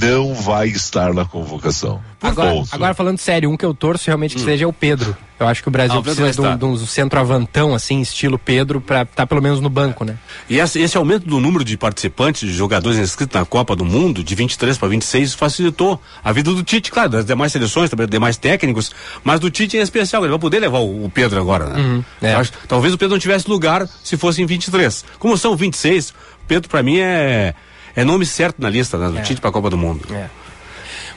[0.00, 2.00] Não vai estar na convocação.
[2.22, 4.44] Agora, agora, falando sério, um que eu torço realmente que hum.
[4.44, 5.16] seja é o Pedro.
[5.38, 8.80] Eu acho que o Brasil ah, precisa de um, de um centroavantão, assim, estilo Pedro,
[8.80, 10.16] para estar tá pelo menos no banco, né?
[10.48, 14.24] E esse, esse, aumento do número de participantes, de jogadores inscritos na Copa do Mundo,
[14.24, 18.38] de 23 para 26, facilitou a vida do Tite, claro, das demais seleções, também demais
[18.38, 18.90] técnicos,
[19.22, 20.22] mas do Tite em especial.
[20.22, 21.80] Ele vai poder levar o, o Pedro agora, né?
[21.80, 22.32] Uhum, é.
[22.32, 25.04] acho, talvez o Pedro não tivesse lugar se fosse em 23.
[25.18, 26.14] Como são 26,
[26.46, 27.54] Pedro, para mim, é,
[27.94, 29.22] é nome certo na lista né, do é.
[29.22, 30.06] Tite para a Copa do Mundo.
[30.12, 30.28] É.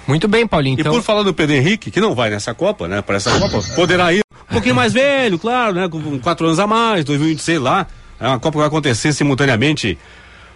[0.08, 0.80] Muito bem, Paulinho.
[0.80, 0.92] Então...
[0.92, 3.02] E por falar do Pedro Henrique, que não vai nessa Copa, né?
[3.02, 5.88] Para essa Copa, poderá ir um pouquinho mais velho, claro, né?
[5.88, 7.86] Com quatro anos a mais, 2026 lá.
[8.20, 9.98] É uma Copa que vai acontecer simultaneamente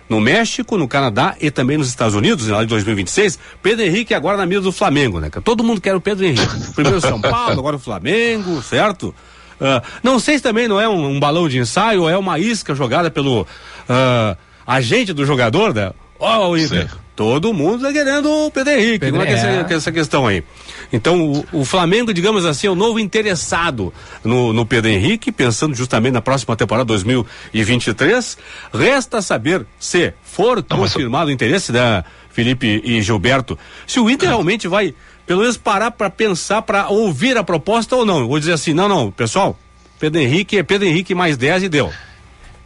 [0.10, 3.40] no México, no Canadá e também nos Estados Unidos, lá de 2026.
[3.62, 5.30] Pedro Henrique agora na mira do Flamengo, né?
[5.44, 6.72] Todo mundo quer o Pedro Henrique.
[6.74, 9.14] Primeiro São Paulo, agora o Flamengo, certo?
[9.60, 12.40] Uh, não sei se também não é um, um, balão de ensaio ou é uma
[12.40, 15.92] isca jogada pelo uh, agente do jogador, né?
[16.20, 16.90] Ó, oh, o Inter.
[17.16, 19.00] Todo mundo está querendo o Pedro Henrique.
[19.00, 20.44] Pedro, Como é que é essa, essa questão aí?
[20.92, 25.76] Então, o, o, Flamengo, digamos assim, é o novo interessado no, no Pedro Henrique, pensando
[25.76, 28.38] justamente na próxima temporada 2023.
[28.74, 34.30] Resta saber se for Não, confirmado o interesse da Felipe e Gilberto, se o Inter
[34.30, 38.28] realmente vai, pelo menos, parar para pensar, para ouvir a proposta ou não.
[38.28, 39.58] Vou dizer assim: não, não, pessoal,
[40.00, 41.92] Pedro Henrique é Pedro Henrique mais 10 e deu.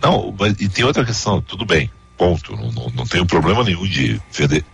[0.02, 1.90] Não, e tem outra questão, tudo bem.
[2.18, 2.56] Ponto.
[2.56, 4.66] Não, não, não tenho problema nenhum de vender.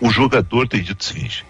[0.00, 1.44] O jogador tem dito o seguinte: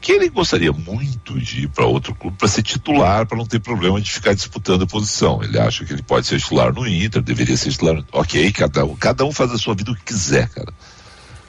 [0.00, 3.58] que ele gostaria muito de ir para outro clube para ser titular, para não ter
[3.58, 5.42] problema de ficar disputando a posição.
[5.42, 8.04] Ele acha que ele pode ser titular no Inter, deveria ser titular.
[8.12, 10.72] Ok, cada um, cada um faz a sua vida o que quiser, cara.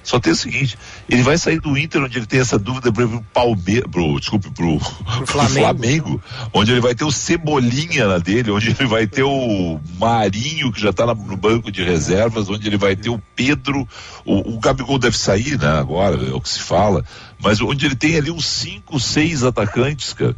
[0.05, 0.77] Só tem o seguinte,
[1.09, 4.77] ele vai sair do Inter, onde ele tem essa dúvida pro Palmeiras, pro, desculpe, pro,
[4.77, 5.59] pro, Flamengo.
[5.59, 6.23] Flamengo.
[6.53, 10.79] onde ele vai ter o Cebolinha na dele, onde ele vai ter o Marinho, que
[10.79, 13.87] já tá no banco de reservas, onde ele vai ter o Pedro,
[14.23, 17.03] o, o Gabigol deve sair, né, agora, é o que se fala,
[17.41, 20.35] mas onde ele tem ali uns cinco, seis atacantes, cara.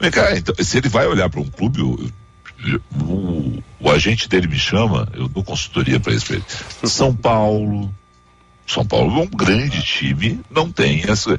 [0.00, 2.10] Vem cá, então, se ele vai olhar para um clube, o,
[3.02, 6.42] o, o, agente dele me chama, eu dou consultoria para ele.
[6.84, 7.94] São Paulo,
[8.66, 11.38] são Paulo é um grande time, não tem essa.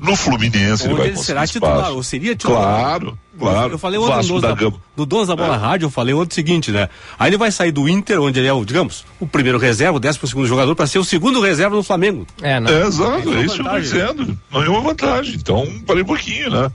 [0.00, 2.62] No Fluminense Onde ele vai ele será titular, ou seria titular.
[2.62, 3.72] Claro, claro.
[3.72, 4.54] Eu falei ontem no, da,
[4.94, 5.58] no Donos da Bola é.
[5.58, 6.90] Rádio, eu falei ontem o seguinte, né?
[7.18, 10.00] Aí ele vai sair do Inter, onde ele é o, digamos, o primeiro reserva, o
[10.00, 12.26] décimo segundo jogador, para ser o segundo reserva no Flamengo.
[12.42, 12.70] É, não.
[12.70, 14.38] É, exato, é isso que eu tô dizendo.
[14.50, 15.36] Não é uma vantagem.
[15.36, 16.70] Então, parei um pouquinho, né?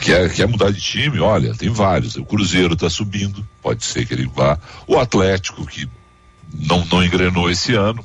[0.00, 1.20] Quer, quer mudar de time?
[1.20, 2.16] Olha, tem vários.
[2.16, 4.58] O Cruzeiro está subindo, pode ser que ele vá.
[4.86, 5.88] O Atlético, que
[6.52, 8.04] não, não engrenou esse ano,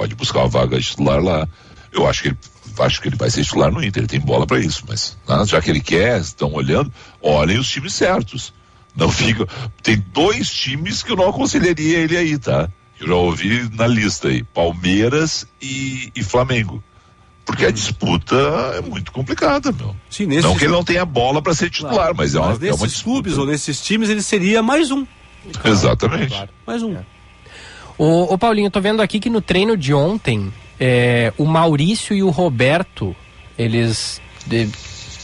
[0.00, 1.46] pode buscar uma vaga de titular lá.
[1.92, 2.38] Eu acho que ele,
[2.78, 5.44] acho que ele vai ser titular no Inter, ele tem bola para isso, mas né,
[5.44, 8.54] já que ele quer, estão olhando, olhem os times certos.
[8.96, 9.46] Não fica.
[9.82, 12.70] Tem dois times que eu não aconselharia ele aí, tá?
[12.98, 16.82] Eu já ouvi na lista aí, Palmeiras e, e Flamengo.
[17.44, 18.36] Porque a disputa
[18.76, 19.94] é muito complicada, meu.
[20.08, 20.26] Sim.
[20.26, 22.60] Não que ele não tenha bola para ser titular, Claro, mas é uma, mas é
[22.62, 23.10] nesses uma disputa.
[23.12, 25.06] clubes ou nesses times ele seria mais um.
[25.64, 26.34] Exatamente.
[26.66, 26.96] Mais um.
[28.02, 32.16] Ô, ô Paulinho, eu tô vendo aqui que no treino de ontem, é, o Maurício
[32.16, 33.14] e o Roberto,
[33.58, 34.70] eles de-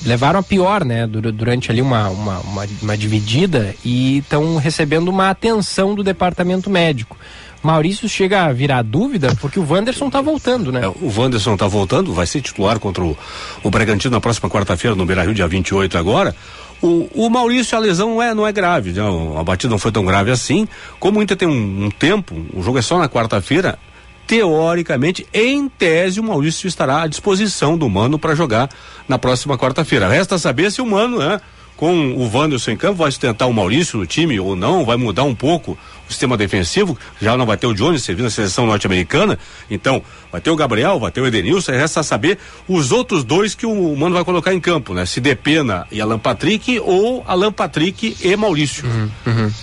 [0.04, 1.06] levaram a pior, né?
[1.06, 6.68] dur- Durante ali uma, uma, uma, uma dividida e estão recebendo uma atenção do departamento
[6.68, 7.16] médico.
[7.62, 10.86] Maurício chega a virar dúvida porque o Wanderson tá voltando, né?
[10.86, 13.16] O Wanderson tá voltando, vai ser titular contra o,
[13.62, 16.36] o Bragantino na próxima quarta-feira no Beira Rio, dia 28 agora.
[16.82, 19.02] O, o Maurício, a lesão não é, não é grave, né?
[19.38, 20.68] a batida não foi tão grave assim.
[21.00, 23.78] Como o Inter tem um, um tempo, o jogo é só na quarta-feira,
[24.26, 28.68] teoricamente, em tese, o Maurício estará à disposição do Mano para jogar
[29.08, 30.08] na próxima quarta-feira.
[30.08, 31.40] Resta saber se o Mano, né?
[31.76, 35.24] Com o Wanderson em campo, vai sustentar o Maurício no time ou não, vai mudar
[35.24, 35.78] um pouco
[36.08, 39.38] o sistema defensivo, já não vai ter o Jones servindo a seleção norte-americana,
[39.70, 42.38] então vai ter o Gabriel, vai ter o Edenilson, resta saber
[42.68, 45.06] os outros dois que o Mano vai colocar em campo, né?
[45.06, 48.84] Se Depena e Alan Patrick ou Alan Patrick e Maurício.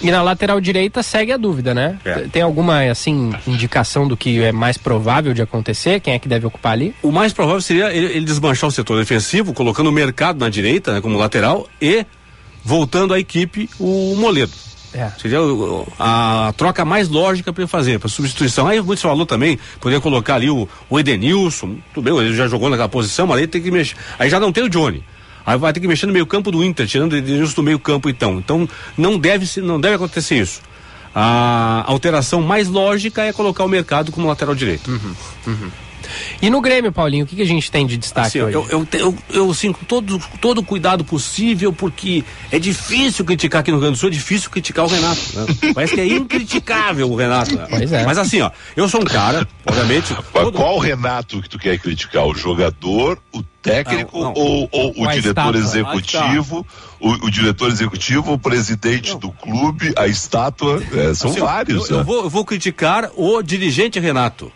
[0.01, 1.97] E na lateral direita segue a dúvida, né?
[2.03, 2.27] É.
[2.31, 5.99] Tem alguma, assim, indicação do que é mais provável de acontecer?
[5.99, 6.93] Quem é que deve ocupar ali?
[7.01, 10.93] O mais provável seria ele, ele desmanchar o setor defensivo, colocando o mercado na direita,
[10.93, 12.05] né, como lateral, e
[12.63, 14.51] voltando à equipe o Moledo.
[14.93, 15.09] É.
[15.19, 18.67] Seria o- o- a troca mais lógica para fazer, para substituição.
[18.67, 22.47] Aí muito se falou também, poderia colocar ali o, o Edenilson, tudo bem, ele já
[22.47, 23.95] jogou naquela posição, mas aí tem que mexer.
[24.19, 25.03] Aí já não tem o Johnny.
[25.45, 27.79] Aí vai ter que mexer no meio campo do Inter, tirando o Edenilson do meio
[27.79, 28.37] campo então.
[28.37, 30.61] Então não deve, não deve acontecer isso.
[31.15, 34.89] A alteração mais lógica é colocar o mercado como lateral direito.
[36.41, 38.55] E no Grêmio, Paulinho, o que, que a gente tem de destaque Assim, hoje?
[38.55, 43.71] eu, eu, eu, eu, com todo, todo o cuidado possível, porque é difícil criticar aqui
[43.71, 45.21] no Rio Grande do Sul, é difícil criticar o Renato.
[45.33, 45.45] Né?
[45.73, 47.55] Parece que é incriticável o Renato.
[47.55, 47.67] Né?
[47.69, 48.05] Pois é.
[48.05, 50.13] Mas assim, ó, eu sou um cara, obviamente.
[50.33, 52.25] Mas qual Renato que tu quer criticar?
[52.25, 54.33] O jogador, o técnico Não, não.
[54.35, 55.57] ou, ou o diretor estátua.
[55.57, 56.67] executivo?
[56.99, 60.81] O, o diretor executivo, o presidente do clube, a estátua?
[60.93, 61.89] É, são Assim, vários.
[61.89, 62.03] Eu, eu né?
[62.05, 64.51] vou, eu vou criticar o dirigente Renato.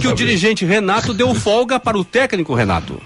[0.00, 3.00] Porque tá o dirigente Renato deu folga para o técnico Renato.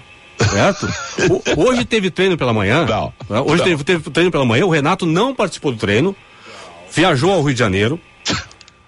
[0.49, 0.87] Certo?
[1.29, 2.85] O- hoje teve treino pela manhã.
[3.29, 3.39] né?
[3.41, 3.63] Hoje não.
[3.65, 4.65] Teve, teve treino pela manhã.
[4.65, 6.15] O Renato não participou do treino.
[6.91, 7.99] Viajou ao Rio de Janeiro.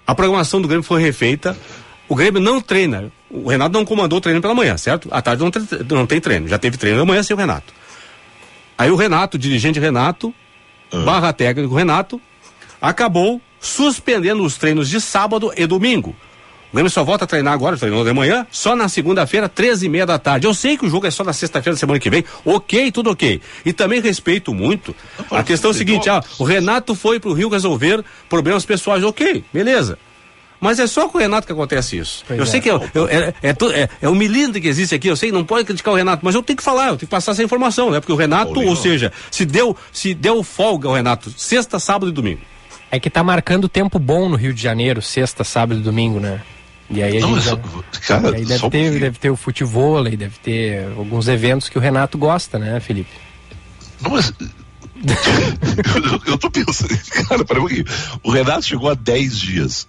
[0.06, 1.56] A programação do Grêmio foi refeita.
[2.08, 3.10] O Grêmio não treina.
[3.30, 5.08] O Renato não comandou o treino pela manhã, certo?
[5.10, 6.46] À tarde não, tre- não tem treino.
[6.46, 7.72] Já teve treino amanhã sem o Renato.
[8.78, 10.32] Aí o Renato, o dirigente Renato,
[11.04, 12.20] barra técnico Renato,
[12.80, 16.14] acabou suspendendo os treinos de sábado e domingo.
[16.72, 19.88] O Grêmio só volta a treinar agora, treinou de manhã, só na segunda-feira, 13 e
[19.88, 20.46] meia da tarde.
[20.46, 23.10] Eu sei que o jogo é só na sexta-feira da semana que vem, ok, tudo
[23.10, 23.40] ok.
[23.64, 24.94] E também respeito muito.
[25.30, 29.42] A questão é o seguinte, ah, o Renato foi pro Rio resolver problemas pessoais, ok,
[29.52, 29.96] beleza.
[30.60, 32.24] Mas é só com o Renato que acontece isso.
[32.26, 32.46] Pois eu é.
[32.46, 35.28] sei que é, eu- é, é, é, é o milindre que existe aqui, eu sei
[35.30, 37.32] que não pode criticar o Renato, mas eu tenho que falar, eu tenho que passar
[37.32, 38.00] essa informação, né?
[38.00, 42.12] Porque o Renato, ou seja, se deu, se deu folga ao Renato, sexta, sábado e
[42.12, 42.40] domingo.
[42.90, 46.40] É que tá marcando tempo bom no Rio de Janeiro, sexta, sábado e domingo, né?
[46.88, 47.58] E aí a Não, gente.
[47.58, 49.00] mas, já- cara, e aí deve um ter, pouquinho.
[49.00, 53.10] deve ter o futevôlei, deve ter alguns eventos que o Renato gosta, né, Felipe?
[54.00, 54.32] Não, mas.
[56.26, 56.96] eu, eu tô pensando,
[57.28, 57.84] cara, peraí um pouquinho.
[58.22, 59.88] O Renato chegou a 10 dias.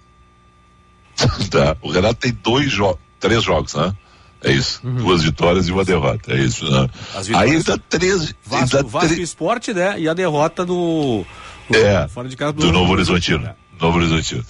[1.50, 1.76] tá?
[1.82, 3.94] O Renato tem dois jogos, três jogos, né?
[4.42, 4.80] É isso.
[4.84, 6.32] Duas vitórias e uma derrota.
[6.32, 6.88] É isso, né?
[7.34, 8.24] Aí ele 13.
[8.26, 9.98] Ele Vasco, dá Vasco tre- Esporte, né?
[9.98, 11.24] E a derrota do.
[11.68, 13.48] do- É, fora de casa do Novo Horizontino.
[13.80, 14.44] Novo Horizontino.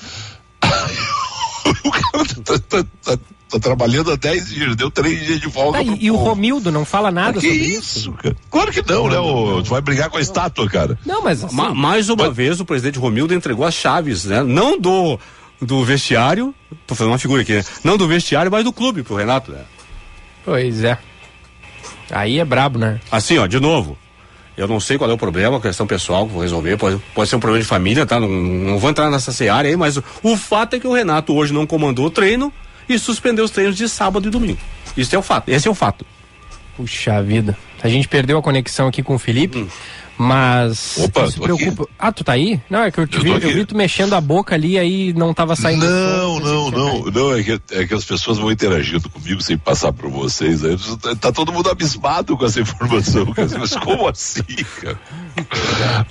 [1.88, 3.18] o cara tá, tá- tá-
[3.50, 5.78] tá trabalhando há 10 dias, deu 3 dias de folga.
[5.78, 6.16] Tá, e, e o.
[6.16, 8.12] Romildo não fala nada Que sobre isso, isso?
[8.12, 8.36] cara?
[8.50, 9.18] Claro que não, né?
[9.18, 9.62] ô?
[9.62, 10.98] tu vai brigar com a estátua, cara.
[11.06, 14.42] Não, mas assim, Ma- mais uma vez o presidente Romildo entregou as chaves, né?
[14.42, 15.18] Não do,
[15.62, 16.54] do vestiário,
[16.86, 17.64] tô fazendo uma figura aqui, né?
[17.82, 19.62] Não do vestiário, mas do clube pro Renato, né?
[20.44, 20.98] Pois é.
[22.10, 23.00] Aí é brabo, né?
[23.10, 23.96] Assim, ó, de novo.
[24.58, 27.36] Eu não sei qual é o problema, questão pessoal que vou resolver, pode, pode ser
[27.36, 28.18] um problema de família, tá?
[28.18, 31.32] Não, não vou entrar nessa seara aí, mas o, o fato é que o Renato
[31.32, 32.52] hoje não comandou o treino
[32.88, 34.58] e suspendeu os treinos de sábado e domingo.
[34.96, 36.04] Isso é o fato, esse é o fato.
[36.76, 37.56] Puxa vida.
[37.80, 39.64] A gente perdeu a conexão aqui com o Felipe,
[40.18, 40.98] mas.
[40.98, 41.86] Opa, se preocupa.
[41.98, 42.60] Ah, tu tá aí?
[42.68, 43.52] Não, é que eu te Eu vi, eu aqui.
[43.52, 45.86] vi tu mexendo a boca ali, aí não tava saindo.
[45.86, 49.92] Não, não, não, não, é que, é que as pessoas vão interagindo comigo sem passar
[49.92, 50.64] por vocês.
[50.64, 53.26] Aí tá- tá todo mundo abismado com essa informação.
[53.58, 54.42] Mas como assim,
[54.82, 54.98] cara?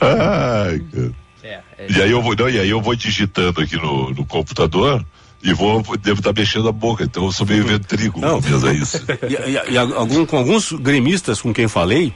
[0.01, 1.11] Ai, cara.
[1.43, 5.05] É, E aí eu vou, não, e aí eu vou digitando aqui no, no computador
[5.43, 8.97] E vou, devo estar mexendo a boca, então eu sou meio ventrículo, mesmo é isso.
[9.29, 9.33] E,
[9.69, 12.11] e- e algum- com alguns gremistas com quem falei,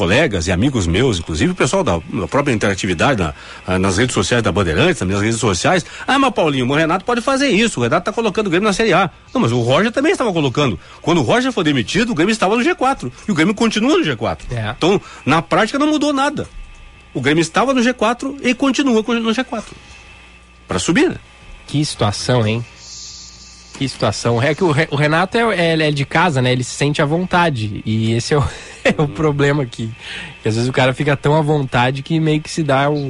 [0.00, 3.34] colegas e amigos meus, inclusive o pessoal da, da própria interatividade na-
[3.66, 5.84] ah, nas redes sociais da Bandeirantes, nas minhas redes sociais.
[6.06, 7.80] Ah, mas Paulinho, o Renato pode fazer isso.
[7.80, 9.10] O Renato tá colocando o Grêmio na Série A.
[9.34, 10.80] Não, mas o Roger também estava colocando.
[11.02, 13.12] Quando o Roger foi demitido, o Grêmio estava no G4.
[13.28, 14.38] E o Grêmio continua no G4.
[14.76, 16.48] Então, na prática, não mudou nada.
[17.12, 19.64] O Grêmio estava no G4 e continua no G4.
[20.66, 21.16] Para subir, né?
[21.66, 22.64] Que situação, hein?
[23.78, 24.42] Que situação.
[24.42, 26.52] É que o, Re- o Renato é, é- ele é de casa, né?
[26.52, 27.82] Ele se sente à vontade.
[27.86, 28.44] E esse é o,
[28.84, 29.90] é o problema aqui.
[30.42, 33.08] Que às vezes o cara fica tão à vontade que meio que se dá o,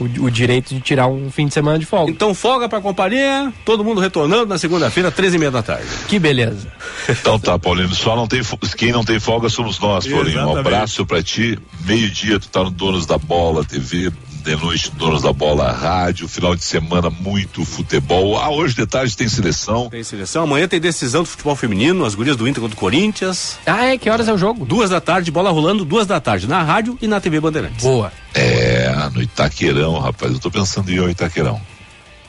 [0.00, 2.10] o, o direito de tirar um fim de semana de folga.
[2.10, 5.86] Então, folga pra companhia, todo mundo retornando na segunda-feira, 13 e meia da tarde.
[6.08, 6.72] Que beleza.
[7.08, 8.40] Então tá, Paulinho, só não tem,
[8.78, 10.48] quem não tem folga somos nós, Paulinho.
[10.48, 11.58] Um abraço pra ti.
[11.84, 14.10] Meio-dia tu tá no Donos da Bola TV,
[14.42, 18.36] de noite Donos da Bola Rádio, final de semana muito futebol.
[18.36, 19.88] Ah, hoje de tarde tem seleção.
[19.88, 20.42] Tem seleção.
[20.42, 23.56] Amanhã tem decisão do futebol feminino, as gurias do Inter contra o Corinthians.
[23.64, 23.96] Ah, é?
[23.96, 24.64] Que horas é o jogo?
[24.64, 27.84] Duas da tarde, bola rolando, duas da tarde, na rádio e na TV Bandeirantes.
[27.84, 28.12] Boa.
[28.34, 30.32] É, no Itaquerão, rapaz.
[30.32, 31.60] Eu tô pensando em ir ao Itaquerão.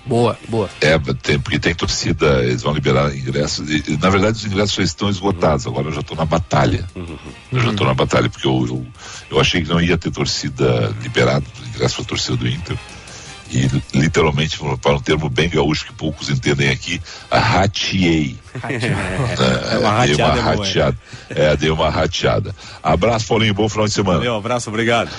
[0.06, 0.70] Boa, boa.
[0.82, 3.70] É, tem, porque tem torcida, eles vão liberar ingressos.
[3.70, 5.66] E, e, na verdade, os ingressos já estão esgotados.
[5.66, 6.86] Agora eu já estou na batalha.
[7.52, 8.86] Eu já estou na batalha, porque eu, eu,
[9.32, 12.78] eu achei que não ia ter torcida liberada, ingresso para a torcida do Inter.
[13.50, 17.00] E literalmente, para um termo bem gaúcho que poucos entendem aqui,
[17.30, 18.36] a rateei.
[18.64, 20.96] É, uma dei uma rateada
[21.30, 21.46] é.
[21.46, 22.56] É, dei uma rateada.
[22.82, 24.18] Abraço, Paulinho, bom final de semana.
[24.18, 25.12] Valeu, abraço, obrigado.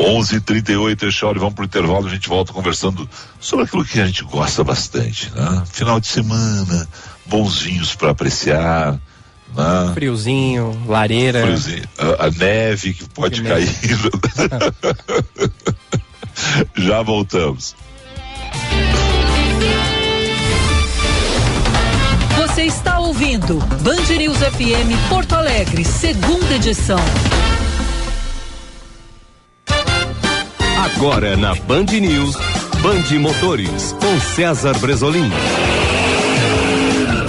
[0.00, 4.24] 11:38 é hora, vamos pro intervalo, a gente volta conversando sobre aquilo que a gente
[4.24, 5.62] gosta bastante, né?
[5.70, 6.88] Final de semana,
[7.26, 8.92] bons vinhos para apreciar,
[9.54, 9.90] né?
[9.92, 11.42] Friozinho, lareira.
[11.42, 13.68] Friozinho, a, a neve que pode Que cair.
[16.76, 17.76] Já voltamos.
[22.36, 26.98] Você está ouvindo Band News FM Porto Alegre, segunda edição.
[30.80, 32.36] Agora na Band News,
[32.80, 35.30] Band Motores, com César Bresolim.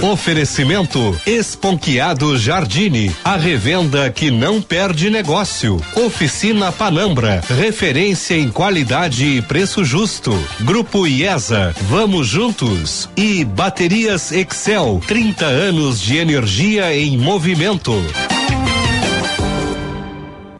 [0.00, 5.78] Oferecimento Esponquiado Jardine, a revenda que não perde negócio.
[5.94, 10.32] Oficina Panambra, referência em qualidade e preço justo.
[10.60, 13.06] Grupo IESA, vamos juntos.
[13.14, 17.92] E Baterias Excel, 30 anos de energia em movimento.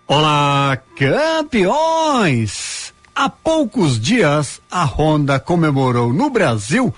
[0.07, 2.82] Olá, campeões!
[3.14, 6.92] Há poucos dias, a Honda comemorou no Brasil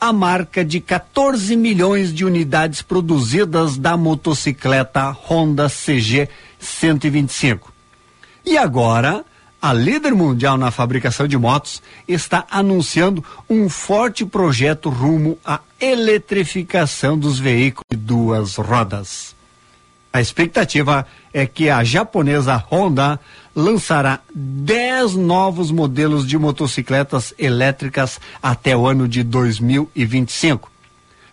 [0.00, 7.72] a marca de 14 milhões de unidades produzidas da motocicleta Honda CG 125.
[8.44, 9.24] E agora,
[9.60, 17.16] a líder mundial na fabricação de motos está anunciando um forte projeto rumo à eletrificação
[17.16, 19.36] dos veículos de duas rodas.
[20.12, 23.18] A expectativa é que a japonesa Honda
[23.56, 30.70] lançará 10 novos modelos de motocicletas elétricas até o ano de 2025,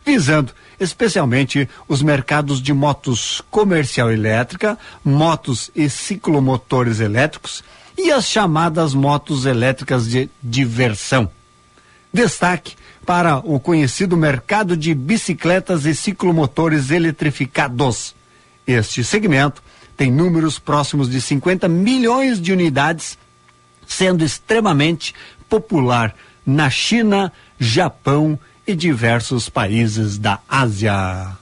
[0.06, 7.62] visando especialmente os mercados de motos comercial elétrica, motos e ciclomotores elétricos
[7.98, 11.30] e as chamadas motos elétricas de diversão.
[12.14, 12.76] Destaque
[13.06, 18.16] para o conhecido mercado de bicicletas e ciclomotores eletrificados.
[18.72, 19.64] Este segmento
[19.98, 23.18] tem números próximos de 50 milhões de unidades,
[23.88, 25.16] sendo extremamente
[25.50, 26.14] popular
[26.46, 31.36] na China, Japão e diversos países da Ásia.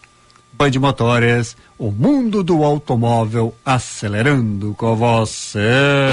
[0.53, 6.07] Band Motores, o mundo do automóvel acelerando com você.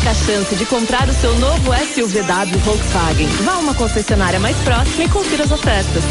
[0.00, 3.28] Perca a chance de comprar o seu novo SUVW Volkswagen.
[3.44, 6.02] Vá a uma concessionária mais próxima e confira as ofertas.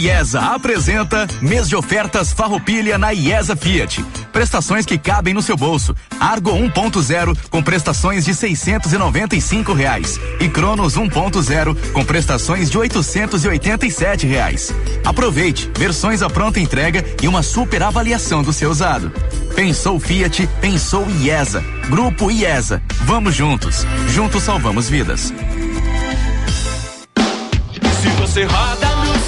[0.00, 4.02] IESA apresenta mês de ofertas Farroupilha na IESA Fiat.
[4.32, 5.94] Prestações que cabem no seu bolso.
[6.18, 14.74] Argo 1.0 com prestações de 695 reais e Cronos 1.0 com prestações de 887 reais.
[15.04, 19.12] Aproveite versões à pronta entrega e uma super avaliação do seu usado.
[19.54, 21.62] Pensou Fiat, pensou IESA.
[21.90, 22.82] Grupo IESA.
[23.04, 23.84] Vamos juntos.
[24.08, 25.30] Juntos salvamos vidas.
[28.00, 28.89] Se você roda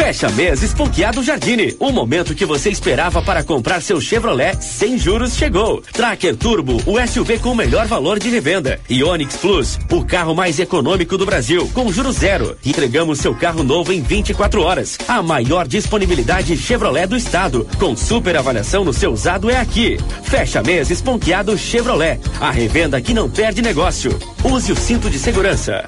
[0.00, 1.76] Fecha mês Esponqueado Jardine.
[1.78, 5.82] O momento que você esperava para comprar seu Chevrolet sem juros chegou.
[5.92, 8.80] Tracker Turbo, o SUV com o melhor valor de revenda.
[8.88, 12.56] E Onix Plus, o carro mais econômico do Brasil, com juros zero.
[12.64, 14.96] Entregamos seu carro novo em 24 horas.
[15.06, 17.68] A maior disponibilidade Chevrolet do estado.
[17.78, 19.98] Com super avaliação no seu usado é aqui.
[20.22, 22.18] Fecha mês Esponqueado Chevrolet.
[22.40, 24.18] A revenda que não perde negócio.
[24.42, 25.84] Use o cinto de segurança.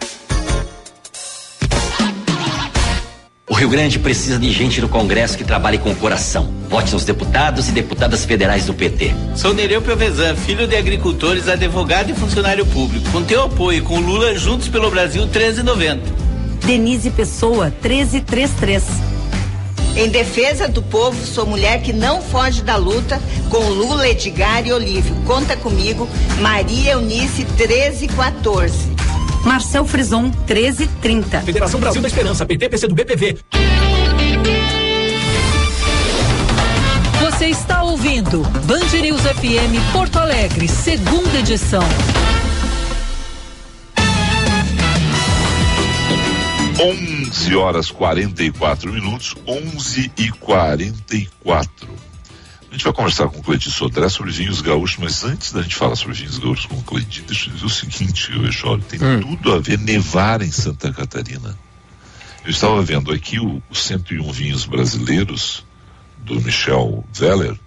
[3.52, 6.50] O Rio Grande precisa de gente no Congresso que trabalhe com o coração.
[6.70, 9.12] Vote nos deputados e deputadas federais do PT.
[9.36, 13.10] Sou Nereu Piovesan, filho de agricultores, advogado e funcionário público.
[13.10, 16.00] Com teu apoio com Lula, juntos pelo Brasil, 1390.
[16.64, 18.84] Denise Pessoa, 1333.
[19.96, 24.72] Em defesa do povo, sou mulher que não foge da luta com Lula, Edgar e
[24.72, 25.14] Olívio.
[25.26, 26.08] Conta comigo,
[26.40, 28.91] Maria Eunice 1314.
[29.44, 31.40] Marcel Frison, 1330.
[31.42, 33.38] Federação Brasil da Esperança, PT, PC do BPV.
[37.20, 41.82] Você está ouvindo Band News FM Porto Alegre, segunda edição.
[46.80, 51.88] Onze horas 44 minutos, 11 e 44.
[52.72, 55.76] A gente vai conversar com o Cleitinho Sodré sobre vinhos gaúchos, mas antes da gente
[55.76, 58.32] falar sobre vinhos gaúchos com o Cleitinho, deixa eu dizer o seguinte,
[58.88, 59.20] tem hum.
[59.20, 61.54] tudo a ver nevar em Santa Catarina.
[62.42, 65.66] Eu estava vendo aqui o, os 101 vinhos brasileiros
[66.16, 67.60] do Michel Weller,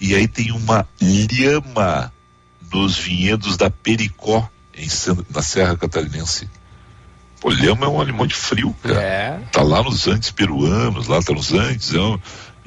[0.00, 2.10] e aí tem uma lhama
[2.72, 4.88] nos vinhedos da Pericó, em,
[5.28, 6.48] na Serra Catarinense.
[7.38, 9.00] Pô, lhama é um animal de frio, cara.
[9.00, 9.40] É.
[9.52, 12.18] Tá lá nos Andes peruanos, lá tá nos Andes, é um,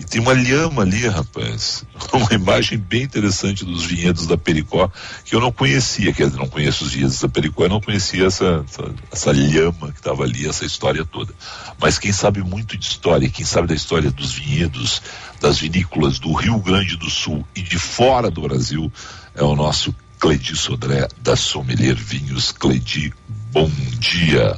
[0.02, 1.86] e tem uma lhama ali, rapaz.
[2.12, 4.90] Uma imagem bem interessante dos vinhedos da Pericó,
[5.24, 8.26] que eu não conhecia, quer dizer, não conheço os vinhedos da Pericó, eu não conhecia
[8.26, 11.32] essa, essa, essa lhama que estava ali, essa história toda.
[11.80, 15.04] Mas quem sabe muito de história, quem sabe da história dos vinhedos,
[15.40, 18.92] das vinícolas do Rio Grande do Sul e de fora do Brasil,
[19.36, 22.52] é o nosso Cledi Sodré, da Sommelier Vinhos.
[22.52, 23.14] Cledi,
[23.52, 24.58] bom dia.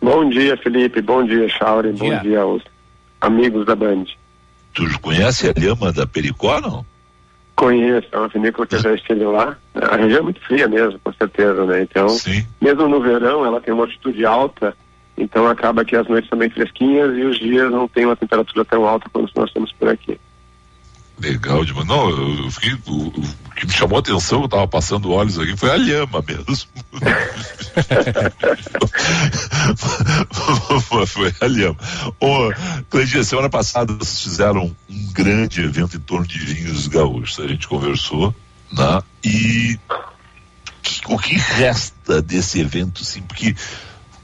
[0.00, 1.02] Bom dia, Felipe.
[1.02, 1.92] Bom dia, Chauri.
[1.92, 2.20] Bom dia.
[2.20, 2.62] dia aos
[3.20, 4.04] amigos da Band.
[4.76, 6.84] Tu conhece a lhama da Pericó, não?
[7.54, 9.56] Conheço, é uma vinícola que eu já estive lá.
[9.74, 11.80] A região é muito fria mesmo, com certeza, né?
[11.80, 12.46] Então, Sim.
[12.60, 14.76] mesmo no verão, ela tem uma altitude alta,
[15.16, 18.66] então acaba que as noites são bem fresquinhas e os dias não tem uma temperatura
[18.66, 20.20] tão alta quanto nós temos por aqui.
[21.18, 21.86] Legal demais.
[21.86, 22.74] Não, eu fiquei.
[22.86, 23.22] O, o,
[23.56, 26.44] que me chamou a atenção, eu tava passando olhos aqui, foi a lhama mesmo.
[31.06, 31.78] foi a lhama.
[32.20, 32.52] Ô,
[32.90, 37.40] Cleidia, semana passada vocês fizeram um grande evento em torno de vinhos gaúchos.
[37.40, 38.34] A gente conversou,
[38.70, 39.02] né?
[39.24, 39.80] E
[41.08, 43.22] o que resta desse evento, sim?
[43.22, 43.56] Porque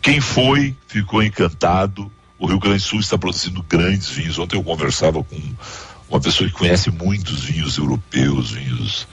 [0.03, 2.13] quem foi ficou encantado.
[2.39, 4.37] O Rio Grande do Sul está produzindo grandes vinhos.
[4.37, 5.41] Ontem eu conversava com
[6.13, 9.09] uma pessoa que conhece muitos vinhos europeus, vinhos,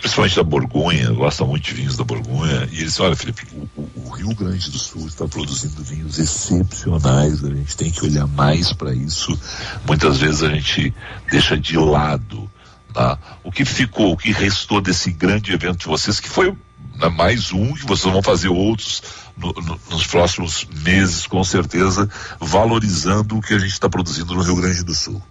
[0.00, 3.88] principalmente da Borgonha, gosta muito de vinhos da Borgonha, e ele disse, olha Felipe, o,
[3.96, 8.74] o, Rio Grande do Sul está produzindo vinhos excepcionais, a gente tem que olhar mais
[8.74, 9.40] para isso,
[9.86, 10.92] muitas vezes a gente
[11.30, 12.50] deixa de lado,
[12.92, 13.18] tá?
[13.42, 16.54] O que ficou, o que restou desse grande evento de vocês, que foi
[16.98, 17.08] né?
[17.08, 19.02] mais um que vocês vão fazer outros
[19.34, 22.06] no, no, nos próximos meses, com certeza,
[22.38, 25.22] valorizando o que a gente está produzindo no Rio Grande do Sul.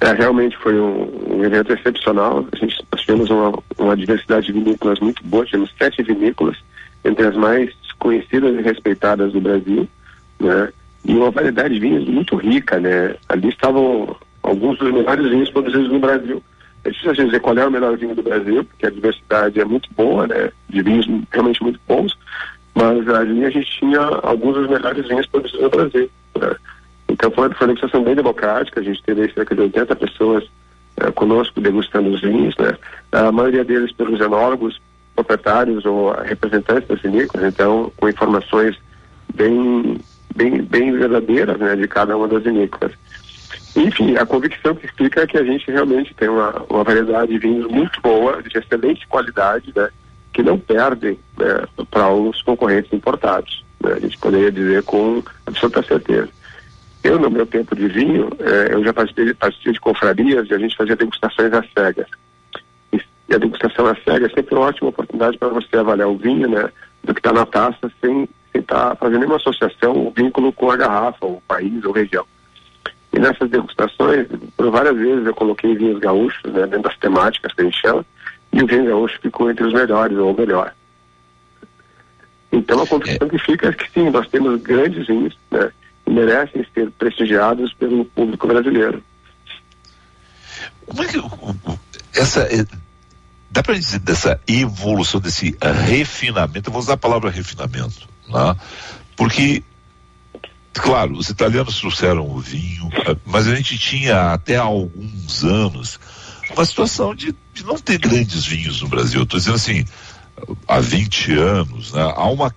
[0.00, 2.46] É, realmente foi um, um evento excepcional.
[2.52, 6.56] A gente, nós tivemos uma, uma diversidade de vinícolas muito boa, tivemos sete vinícolas,
[7.04, 9.88] entre as mais conhecidas e respeitadas do Brasil,
[10.38, 10.72] né?
[11.04, 13.16] E uma variedade de vinhos muito rica, né?
[13.28, 16.42] Ali estavam alguns dos melhores vinhos produzidos no Brasil.
[16.84, 19.88] É difícil dizer qual é o melhor vinho do Brasil, porque a diversidade é muito
[19.94, 20.50] boa, né?
[20.68, 22.16] De vinhos realmente muito bons,
[22.74, 26.10] mas ali a gente tinha alguns dos melhores vinhos produzidos no Brasil.
[26.40, 26.56] Né?
[27.18, 30.44] Então foi, uma negociação bem democrática, a gente teve cerca de 80 pessoas
[30.98, 32.76] eh, conosco degustando os vinhos, né?
[33.10, 34.80] A maioria deles pelos enólogos,
[35.16, 38.76] proprietários ou representantes das vinícolas, então com informações
[39.34, 39.98] bem,
[40.34, 42.92] bem, bem verdadeiras né, de cada uma das vinícolas.
[43.74, 47.38] Enfim, a convicção que explica é que a gente realmente tem uma, uma variedade de
[47.38, 49.88] vinhos muito boa, de excelente qualidade, né,
[50.32, 53.64] que não perdem né, para os concorrentes importados.
[53.80, 56.28] Né, a gente poderia dizer com absoluta certeza.
[57.02, 60.58] Eu, no meu tempo de vinho, eh, eu já participei, participei de confrarias e a
[60.58, 62.06] gente fazia degustações às cegas.
[62.92, 66.16] E, e a degustação às cegas é sempre uma ótima oportunidade para você avaliar o
[66.16, 66.70] vinho, né,
[67.04, 70.76] do que está na taça, sem estar tá fazendo nenhuma associação ou vínculo com a
[70.76, 72.26] garrafa, ou país, ou região.
[73.12, 74.26] E nessas degustações,
[74.56, 78.04] por várias vezes eu coloquei vinhos gaúchos, né, dentro das temáticas que a gente chama,
[78.52, 80.74] e o vinho gaúcho ficou entre os melhores, ou melhor.
[82.50, 85.70] Então a conclusão que fica é que sim, nós temos grandes vinhos, né,
[86.10, 89.02] merecem ser prestigiados pelo público brasileiro.
[90.86, 91.18] Como é que
[92.14, 92.64] essa é,
[93.50, 95.56] dá para dizer dessa evolução desse
[95.86, 96.68] refinamento?
[96.68, 98.56] Eu vou usar a palavra refinamento, né?
[99.16, 99.62] Porque
[100.72, 102.88] claro, os italianos trouxeram o vinho,
[103.24, 105.98] mas a gente tinha até há alguns anos
[106.50, 109.22] uma situação de, de não ter grandes vinhos no Brasil.
[109.22, 109.84] Estou dizendo assim,
[110.66, 112.54] há 20 anos, né, há uma,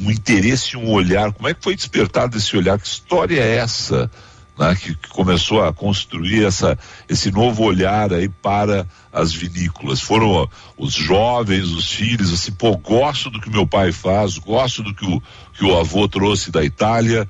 [0.00, 1.32] um interesse, um olhar.
[1.32, 2.78] Como é que foi despertado esse olhar?
[2.78, 4.10] Que história é essa?
[4.58, 6.78] Né, que, que, começou a construir essa,
[7.08, 10.00] esse novo olhar aí para as vinícolas.
[10.00, 14.94] Foram os jovens, os filhos, assim, pô, gosto do que meu pai faz, gosto do
[14.94, 15.22] que o,
[15.54, 17.26] que o avô trouxe da Itália,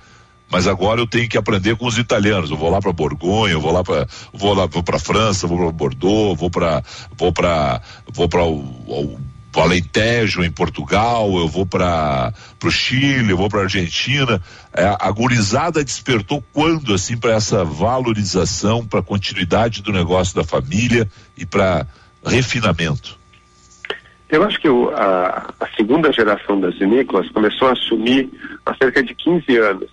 [0.51, 2.51] mas agora eu tenho que aprender com os italianos.
[2.51, 5.71] Eu vou lá para Borgonha, eu vou lá para vou lá para França, vou para
[5.71, 6.83] Bordeaux, vou para
[7.17, 7.81] vou para
[8.13, 8.43] vou para
[9.55, 12.33] o, o Alentejo em Portugal, eu vou para
[12.65, 14.41] o Chile, eu vou para Argentina.
[14.73, 21.09] É, a gurizada despertou quando assim para essa valorização, para continuidade do negócio da família
[21.37, 21.87] e para
[22.25, 23.19] refinamento?
[24.29, 28.31] Eu acho que o, a, a, segunda geração das vinícolas começou a assumir
[28.65, 29.91] há cerca de 15 anos,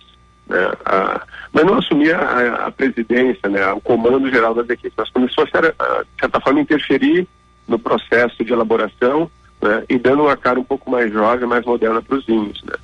[0.48, 5.10] né, a, mas não assumia a, a, presidência, né, o comando geral das equipes, mas
[5.10, 7.26] começou a, de certa forma, interferir
[7.66, 9.28] no processo de elaboração
[9.60, 12.62] né, e dando uma cara um pouco mais jovem, mais moderna para os vinhos.
[12.62, 12.74] Né.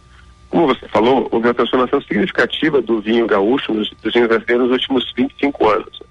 [0.51, 4.73] Como você falou, houve uma transformação significativa do vinho gaúcho, nos, dos vinhos brasileiros nos
[4.73, 6.03] últimos 25 anos.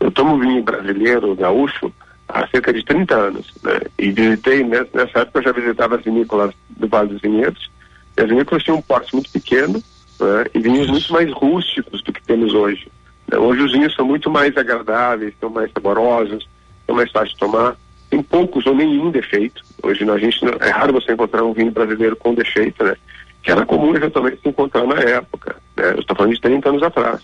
[0.00, 1.92] Eu tomo vinho brasileiro, gaúcho,
[2.28, 6.02] há cerca de 30 anos, né, e visitei, né, nessa época eu já visitava as
[6.02, 7.70] vinícolas do Vale dos Vinhedos,
[8.16, 9.82] e as vinícolas tinham um porte muito pequeno,
[10.20, 12.90] né, e vinhos muito mais rústicos do que temos hoje.
[13.30, 13.38] Né.
[13.38, 16.48] Hoje os vinhos são muito mais agradáveis, são mais saborosos,
[16.86, 17.76] são mais fáceis de tomar
[18.12, 19.62] tem poucos ou nenhum defeito.
[19.82, 22.94] Hoje a gente é raro você encontrar um vinho brasileiro com defeito, né?
[23.42, 25.56] Que era comum eventualmente se encontrar na época.
[25.74, 25.92] Né?
[25.94, 27.22] Eu estou falando de 30 anos atrás.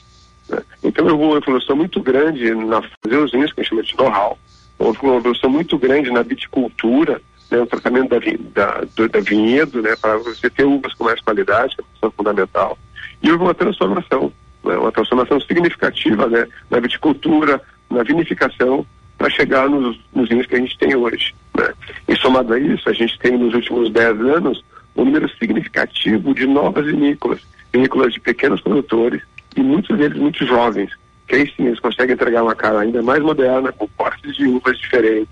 [0.48, 0.62] Né?
[0.82, 3.96] Então houve uma evolução muito grande na fazer os vinhos, que a gente chama de
[3.98, 4.38] know-how.
[4.78, 7.20] Houve uma evolução muito grande na viticultura,
[7.50, 7.58] né?
[7.58, 8.18] o tratamento da,
[8.54, 9.94] da, do, da vinhedo, né?
[10.00, 12.78] Para você ter uvas com mais qualidade, que é uma questão fundamental.
[13.22, 14.32] E houve uma transformação,
[14.64, 14.74] né?
[14.74, 16.46] uma transformação significativa né?
[16.70, 17.60] na viticultura,
[17.90, 18.86] na vinificação,
[19.18, 21.34] para chegar nos, nos vinhos que a gente tem hoje.
[21.56, 21.74] Né?
[22.06, 24.64] E somado a isso, a gente tem nos últimos 10 anos
[24.96, 27.40] um número significativo de novas vinícolas,
[27.72, 29.20] vinícolas de pequenos produtores
[29.56, 30.90] e muitos deles muito jovens,
[31.26, 34.78] que aí sim eles conseguem entregar uma cara ainda mais moderna, com cortes de uvas
[34.78, 35.28] diferentes.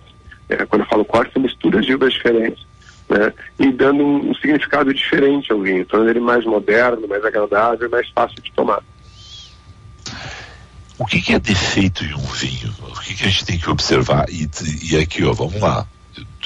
[0.49, 2.67] É, quando eu falo cortes, são misturas de uvas diferentes.
[3.09, 3.33] Né?
[3.59, 8.09] E dando um, um significado diferente ao vinho, tornando ele mais moderno, mais agradável, mais
[8.11, 8.83] fácil de tomar.
[10.99, 12.75] O que, que, é defeito em um vinho?
[12.81, 14.27] O que, que a gente tem que observar?
[14.31, 14.49] E,
[14.83, 15.87] e, aqui, ó, vamos lá.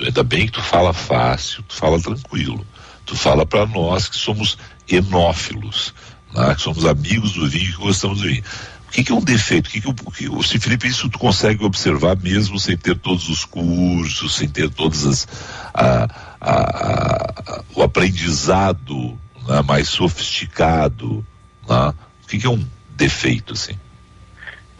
[0.00, 2.66] Ainda bem que tu fala fácil, tu fala tranquilo.
[3.06, 5.94] Tu fala para nós que somos enófilos,
[6.34, 6.54] né?
[6.54, 8.42] que somos amigos do vinho, que gostamos do vinho.
[8.88, 9.68] O que, que é um defeito?
[9.68, 13.28] O que, que, o, que se Felipe isso tu consegue observar mesmo sem ter todos
[13.28, 15.28] os cursos, sem ter todas as
[15.72, 16.08] a,
[16.40, 19.62] a, a, o aprendizado né?
[19.62, 21.24] mais sofisticado,
[21.68, 21.94] né?
[22.24, 23.78] O que, que é um defeito assim?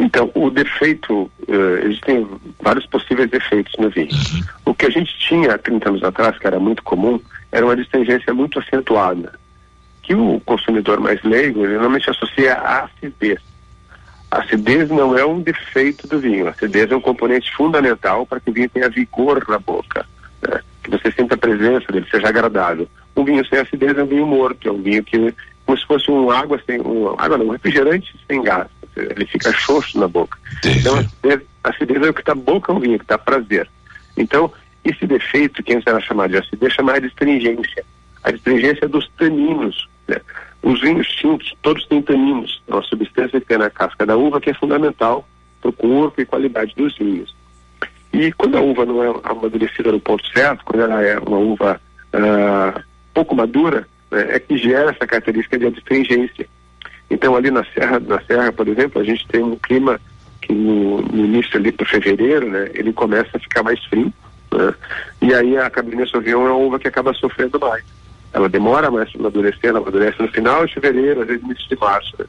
[0.01, 2.27] Então, o defeito, eh, existem
[2.59, 4.09] vários possíveis defeitos no vinho.
[4.65, 7.21] O que a gente tinha há 30 anos atrás, que era muito comum,
[7.53, 9.39] era uma distringência muito acentuada,
[10.03, 13.41] que o consumidor mais leigo, normalmente associa à acidez.
[14.31, 18.41] A acidez não é um defeito do vinho, a acidez é um componente fundamental para
[18.41, 20.07] que o vinho tenha vigor na boca,
[20.49, 20.63] né?
[20.83, 22.89] que você sinta a presença dele, seja agradável.
[23.15, 25.35] Um vinho sem acidez é um vinho morto, é um vinho que,
[25.67, 28.67] como se fosse um água sem, um, água não, um refrigerante sem gás
[29.01, 30.39] ele fica xoxo na boca.
[30.65, 30.97] Então,
[31.65, 33.69] a acidez, é o que está boca ao vinho, que dá prazer.
[34.17, 34.53] Então,
[34.85, 37.85] esse defeito, que antes era chamado de acidez, chamava de astringência.
[38.23, 39.89] A astringência é dos taninos.
[40.09, 40.21] Né?
[40.63, 44.41] Os vinhos tintos, todos têm taninos, é uma substância que tem na casca da uva
[44.41, 45.27] que é fundamental
[45.61, 47.35] para o corpo e qualidade dos vinhos.
[48.13, 51.81] E quando a uva não é amadurecida no ponto certo, quando ela é uma uva
[52.15, 52.83] uh,
[53.15, 56.49] pouco madura, né, é que gera essa característica de astringência.
[57.11, 60.01] Então ali na Serra, na Serra, por exemplo, a gente tem um clima
[60.41, 64.13] que no, no início ali para fevereiro, né, ele começa a ficar mais frio,
[64.53, 64.75] né?
[65.21, 67.85] E aí a Cabernet Sauvignon é uma uva que acaba sofrendo mais.
[68.33, 71.77] Ela demora mais para amadurecer, ela amadurece no final de fevereiro, às vezes início de
[71.77, 72.15] março.
[72.19, 72.27] Né?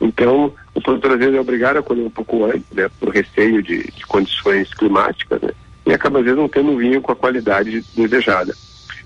[0.00, 3.62] Então, o produtor às vezes é obrigado a colher um pouco antes, né, por receio
[3.62, 5.50] de, de condições climáticas, né?
[5.86, 8.54] E acaba às vezes não tendo vinho com a qualidade desejada.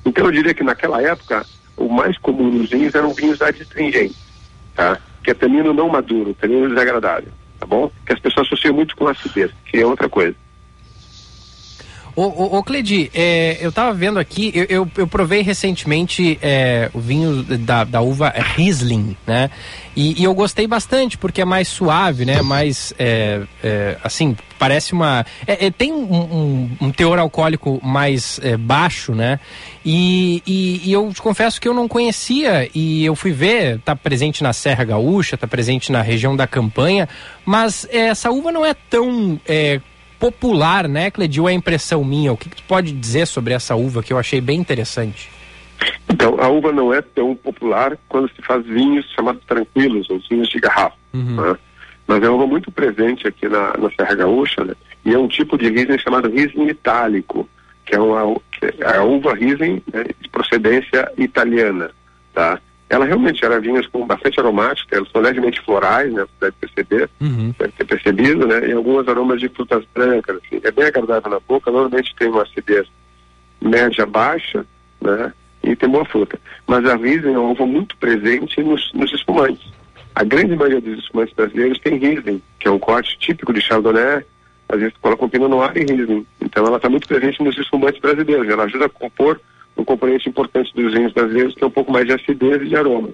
[0.05, 1.45] Então eu diria que naquela época,
[1.77, 4.17] o mais comum nos vinhos eram vinhos adstringentes,
[4.75, 4.99] tá?
[5.23, 7.91] Que é tanino não maduro, tanino desagradável, tá bom?
[8.07, 10.35] Que as pessoas associam muito com acidez, que é outra coisa.
[12.19, 16.91] Ô, ô, ô Cledi, é, eu tava vendo aqui, eu, eu, eu provei recentemente é,
[16.93, 19.49] o vinho da, da uva Riesling, né?
[19.99, 22.41] E, e, eu gostei bastante, porque é mais suave, né?
[22.41, 25.27] Mais, é, é assim, parece uma...
[25.45, 29.41] É, é, tem um, um, um, teor alcoólico mais é, baixo, né?
[29.85, 33.97] E, e, e, eu te confesso que eu não conhecia, e eu fui ver, tá
[33.97, 37.09] presente na Serra Gaúcha, tá presente na região da Campanha,
[37.45, 39.41] mas essa uva não é tão
[40.21, 41.49] popular, né, Cledil?
[41.49, 42.33] É impressão minha.
[42.33, 45.29] O que, que tu pode dizer sobre essa uva que eu achei bem interessante?
[46.11, 50.49] Então, a uva não é tão popular quando se faz vinhos chamados tranquilos, ou vinhos
[50.49, 50.97] de garrafa.
[51.13, 51.37] Uhum.
[51.37, 51.59] Né?
[52.07, 54.75] Mas é uma uva muito presente aqui na, na Serra Gaúcha, né?
[55.05, 57.49] E é um tipo de Riesling chamado Riesling itálico,
[57.85, 61.91] que é, uma, que é a uva Riesling né, de procedência italiana,
[62.35, 62.61] tá?
[62.91, 66.23] ela realmente era vinhos com bastante aromática, elas são levemente florais, né?
[66.23, 67.55] Você deve perceber, uhum.
[67.59, 68.67] deve ter percebido, né?
[68.67, 70.61] E alguns aromas de frutas brancas, assim.
[70.65, 72.87] É bem agradável na boca, normalmente tem uma acidez
[73.61, 74.65] média baixa,
[75.01, 75.33] né?
[75.63, 76.39] E tem boa fruta.
[76.67, 79.73] Mas a Riesling é uma uva muito presente nos, nos espumantes.
[80.15, 84.25] A grande maioria dos espumantes brasileiros tem Riesling, que é um corte típico de Chardonnay,
[84.69, 86.27] às vezes coloca um Pinot Noir e Riesling.
[86.41, 89.41] Então ela está muito presente nos espumantes brasileiros, ela ajuda a compor
[89.77, 92.77] um componente importante dos vinhos brasileiros, que é um pouco mais de acidez e de
[92.77, 93.11] aroma.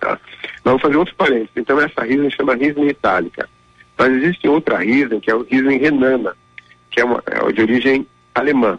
[0.00, 0.18] Tá?
[0.64, 1.50] Vamos fazer outro parênteses.
[1.56, 3.48] Então, essa Riesling chama Riesling itálica.
[3.96, 6.34] Mas existe outra Riesling, que é o Riesling renana,
[6.90, 8.76] que é, uma, é de origem alemã.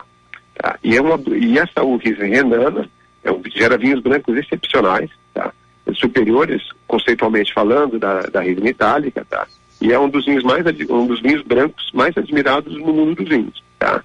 [0.55, 0.77] Tá?
[0.83, 2.89] E, é uma, e essa Riesling renana
[3.31, 5.51] um, gera vinhos brancos excepcionais, tá?
[5.93, 9.47] superiores, conceitualmente falando, da, da Riesling itálica, tá?
[9.81, 13.29] E é um dos vinhos mais um dos vinhos brancos mais admirados no mundo dos
[13.29, 14.03] vinhos, tá?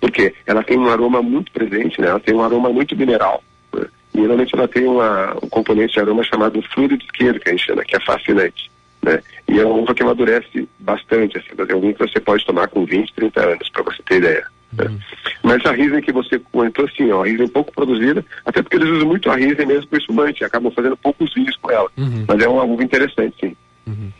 [0.00, 2.08] Porque ela tem um aroma muito presente, né?
[2.08, 3.42] Ela tem um aroma muito mineral.
[3.72, 3.86] Né?
[4.14, 7.52] E geralmente ela tem uma, um componente de aroma chamado fluido de isqueiro, que a
[7.52, 8.70] gente chama, que é fascinante.
[9.02, 9.22] Né?
[9.48, 12.68] E é uma uva que amadurece bastante, assim, é um vinho que você pode tomar
[12.68, 14.46] com 20, 30 anos, para você ter ideia.
[14.82, 14.98] Uhum.
[15.42, 18.76] Mas a Riesling que você comentou, sim, ó, a Riesling é pouco produzida, até porque
[18.76, 21.90] eles usam muito a Riesling mesmo para espumante, acabam fazendo poucos vinhos com ela.
[21.96, 22.24] Uhum.
[22.26, 23.56] Mas é uma uva interessante, sim.
[23.86, 24.12] Uhum.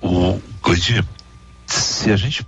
[0.00, 1.06] O Cleitinho,
[1.66, 2.46] se a gente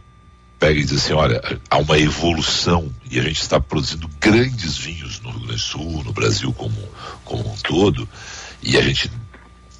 [0.58, 5.20] pega e diz assim, olha, há uma evolução e a gente está produzindo grandes vinhos
[5.20, 6.76] no Rio Grande do Sul, no Brasil como,
[7.24, 8.08] como um todo,
[8.62, 9.10] e a gente,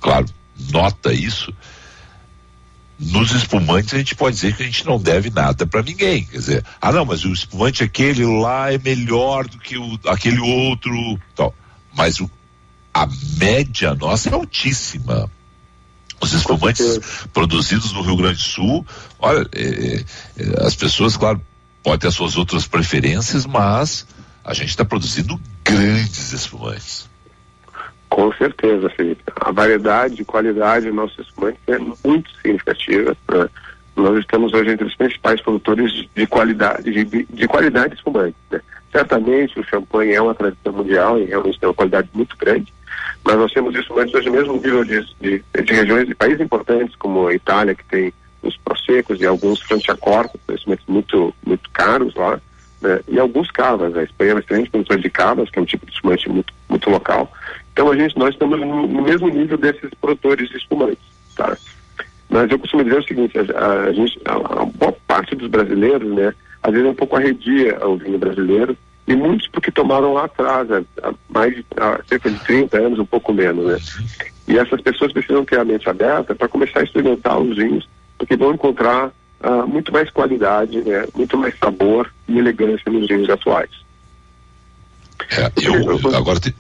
[0.01, 0.27] claro,
[0.71, 1.55] nota isso.
[2.99, 6.39] Nos espumantes a gente pode dizer que a gente não deve nada para ninguém, quer
[6.39, 11.19] dizer, ah não, mas o espumante aquele lá é melhor do que o, aquele outro,
[11.35, 11.53] tal.
[11.93, 12.31] Mas o,
[12.93, 15.29] a média nossa é altíssima
[16.25, 17.01] os espumantes
[17.33, 18.87] produzidos no Rio Grande do Sul,
[19.19, 20.05] olha, é,
[20.39, 21.41] é, as pessoas, claro,
[21.83, 24.07] podem ter as suas outras preferências, mas
[24.43, 27.09] a gente está produzindo grandes espumantes.
[28.15, 29.25] Com certeza, Felipe.
[29.41, 33.17] A variedade e qualidade do nosso espumante é muito significativa.
[33.29, 33.49] Né?
[33.97, 38.37] Nós estamos hoje entre os principais produtores de qualidade, de, de qualidade de espumante.
[38.53, 38.61] Né?
[38.93, 42.73] Certamente o champanhe é uma tradição mundial e realmente tem uma qualidade muito grande,
[43.25, 47.27] mas nós temos instrumentos hoje mesmo nível de, de, de, regiões de países importantes, como
[47.27, 52.41] a Itália, que tem os prosecos e alguns franciacorta, instrumentos muito, muito caros lá,
[52.89, 53.01] né?
[53.09, 53.97] e alguns cavas.
[53.97, 56.53] A Espanha é uma excelente produtora de cavas, que é um tipo de espumante muito,
[56.69, 57.31] muito local.
[57.73, 61.05] Então a gente, nós estamos no, no mesmo nível desses produtores de espumantes,
[61.37, 61.57] tá?
[62.29, 66.13] Mas eu costumo dizer o seguinte, a, a gente, a, a boa parte dos brasileiros,
[66.15, 68.77] né, às vezes é um pouco arredia ao vinho brasileiro,
[69.07, 73.33] e muitos porque tomaram lá atrás, há, mais há cerca de 30 anos, um pouco
[73.33, 73.79] menos, né?
[74.49, 78.37] E essas pessoas precisam ter a mente aberta para começar a experimentar os vinhos, porque
[78.37, 79.13] vão encontrar
[79.45, 81.07] ah, muito mais qualidade, né?
[81.15, 83.71] muito mais sabor e elegância nos vinhos atuais.
[85.31, 86.55] É, eu, agora te...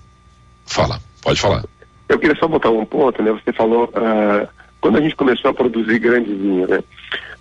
[0.66, 1.64] fala, pode falar.
[2.08, 3.32] Eu queria só botar um ponto, né?
[3.32, 4.46] Você falou ah,
[4.80, 6.84] quando a gente começou a produzir grandes vinhos, né?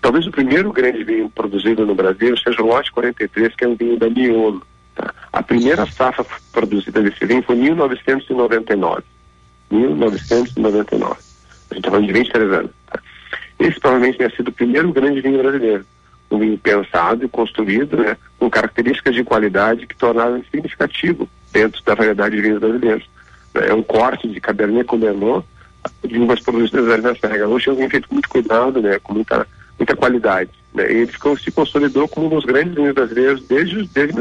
[0.01, 3.75] Talvez o primeiro grande vinho produzido no Brasil seja o Lote 43, que é um
[3.75, 4.65] vinho da Miolo.
[4.95, 5.13] Tá?
[5.31, 9.03] A primeira safra produzida desse vinho foi em 1999.
[9.71, 11.11] 1999.
[11.11, 12.71] A gente está falando de 23 anos.
[12.87, 12.99] Tá?
[13.63, 15.85] Esse provavelmente tenha sido o primeiro grande vinho brasileiro.
[16.29, 21.95] Um vinho pensado e construído, né, com características de qualidade que tornaram significativo dentro da
[21.95, 23.09] variedade de vinhos brasileiros.
[23.53, 25.45] É um corte de Cabernet Merlot
[26.03, 29.13] de uvas produzidas na Serra Gaúcha, é um vinho feito com muito cuidado, né, com
[29.13, 29.47] muita,
[29.79, 30.51] muita qualidade.
[30.73, 34.13] Né, ele ficou, se consolidou como um dos grandes vinhos brasileiros desde, desde,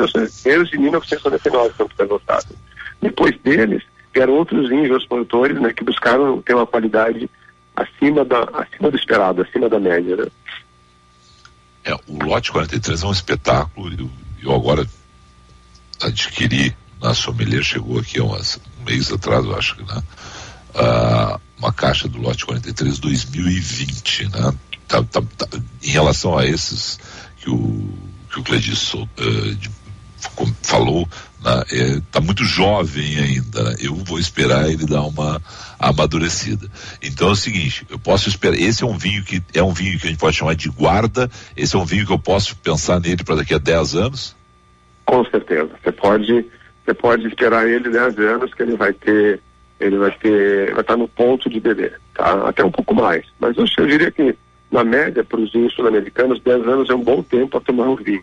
[0.44, 2.54] desde 1999, quando foi adotado.
[3.00, 3.82] Depois deles,
[4.14, 7.28] vieram outros vinhos, outros produtores, né, que buscaram ter uma qualidade
[7.76, 10.26] acima, da, acima do esperado, acima da média, né?
[11.84, 14.10] É, o lote 43 é um espetáculo, eu,
[14.42, 14.86] eu agora
[16.00, 20.02] adquiri na Sommelier, chegou aqui há umas, um mês atrás, eu acho que, né?
[20.74, 24.54] Uh, uma caixa do lote 43 2020, né?
[24.86, 25.48] Tá, tá, tá,
[25.82, 26.98] em relação a esses
[27.38, 27.88] que o,
[28.30, 29.06] que o Cledis uh,
[29.56, 29.70] de,
[30.62, 31.08] falou,
[31.38, 33.62] está né, é, muito jovem ainda.
[33.64, 33.76] Né?
[33.80, 35.40] Eu vou esperar ele dar uma
[35.78, 36.68] amadurecida.
[37.02, 38.56] Então é o seguinte, eu posso esperar.
[38.58, 41.30] Esse é um vinho que é um vinho que a gente pode chamar de guarda.
[41.56, 44.36] Esse é um vinho que eu posso pensar nele para daqui a 10 anos.
[45.04, 45.70] Com certeza.
[45.82, 46.46] Você pode,
[46.84, 49.40] você pode esperar ele 10 anos que ele vai ter,
[49.80, 52.48] ele vai ter, vai estar no ponto de beber, tá?
[52.48, 53.26] Até um pouco mais.
[53.40, 54.36] Mas eu, eu diria que
[54.70, 57.96] na média para os vinhos sul-americanos 10 anos é um bom tempo para tomar um
[57.96, 58.22] vinho.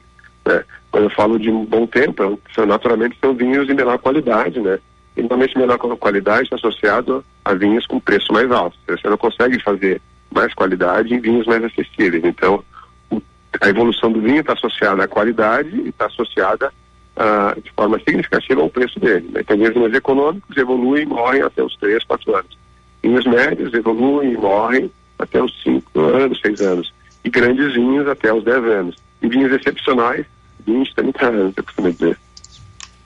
[0.49, 0.63] Né?
[0.91, 4.79] Quando eu falo de um bom tempo, são, naturalmente são vinhos de menor qualidade, né?
[5.15, 8.75] E normalmente menor qualidade está associado a vinhos com preço mais alto.
[8.87, 10.01] Você não consegue fazer
[10.33, 12.23] mais qualidade em vinhos mais acessíveis.
[12.23, 12.63] Então,
[13.11, 13.21] o,
[13.61, 16.71] a evolução do vinho está associada à qualidade e está associada
[17.15, 19.29] uh, de forma significativa ao preço dele.
[19.31, 19.41] Né?
[19.41, 22.57] Então, vinhos econômicos evoluem e morrem até os 3, 4 anos.
[23.03, 26.93] Vinhos médios evoluem e morrem até os 5 anos, 6 anos.
[27.23, 28.95] E grandes vinhos até os 10 anos.
[29.21, 30.25] E vinhos excepcionais
[30.69, 32.17] 20, 30 anos, eu costumo dizer.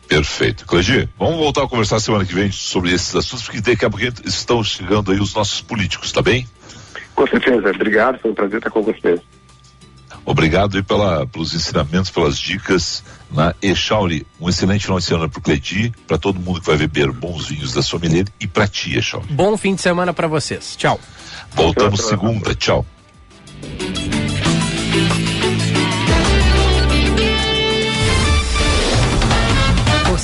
[0.07, 0.65] Perfeito.
[0.65, 4.05] Cledir, vamos voltar a conversar semana que vem sobre esses assuntos, porque daqui a pouco
[4.25, 6.47] estão chegando aí os nossos políticos, tá bem?
[7.15, 7.69] Com certeza.
[7.69, 9.19] Obrigado, foi um prazer estar com vocês.
[10.25, 14.25] Obrigado aí pela, pelos ensinamentos, pelas dicas na Echauri.
[14.39, 17.47] Um excelente final de semana para o Cledir, para todo mundo que vai beber bons
[17.47, 19.27] vinhos da Sommelier e para ti, Echauri.
[19.29, 20.75] Bom fim de semana para vocês.
[20.77, 20.99] Tchau.
[21.53, 22.55] Voltamos segunda.
[22.55, 22.85] Tchau.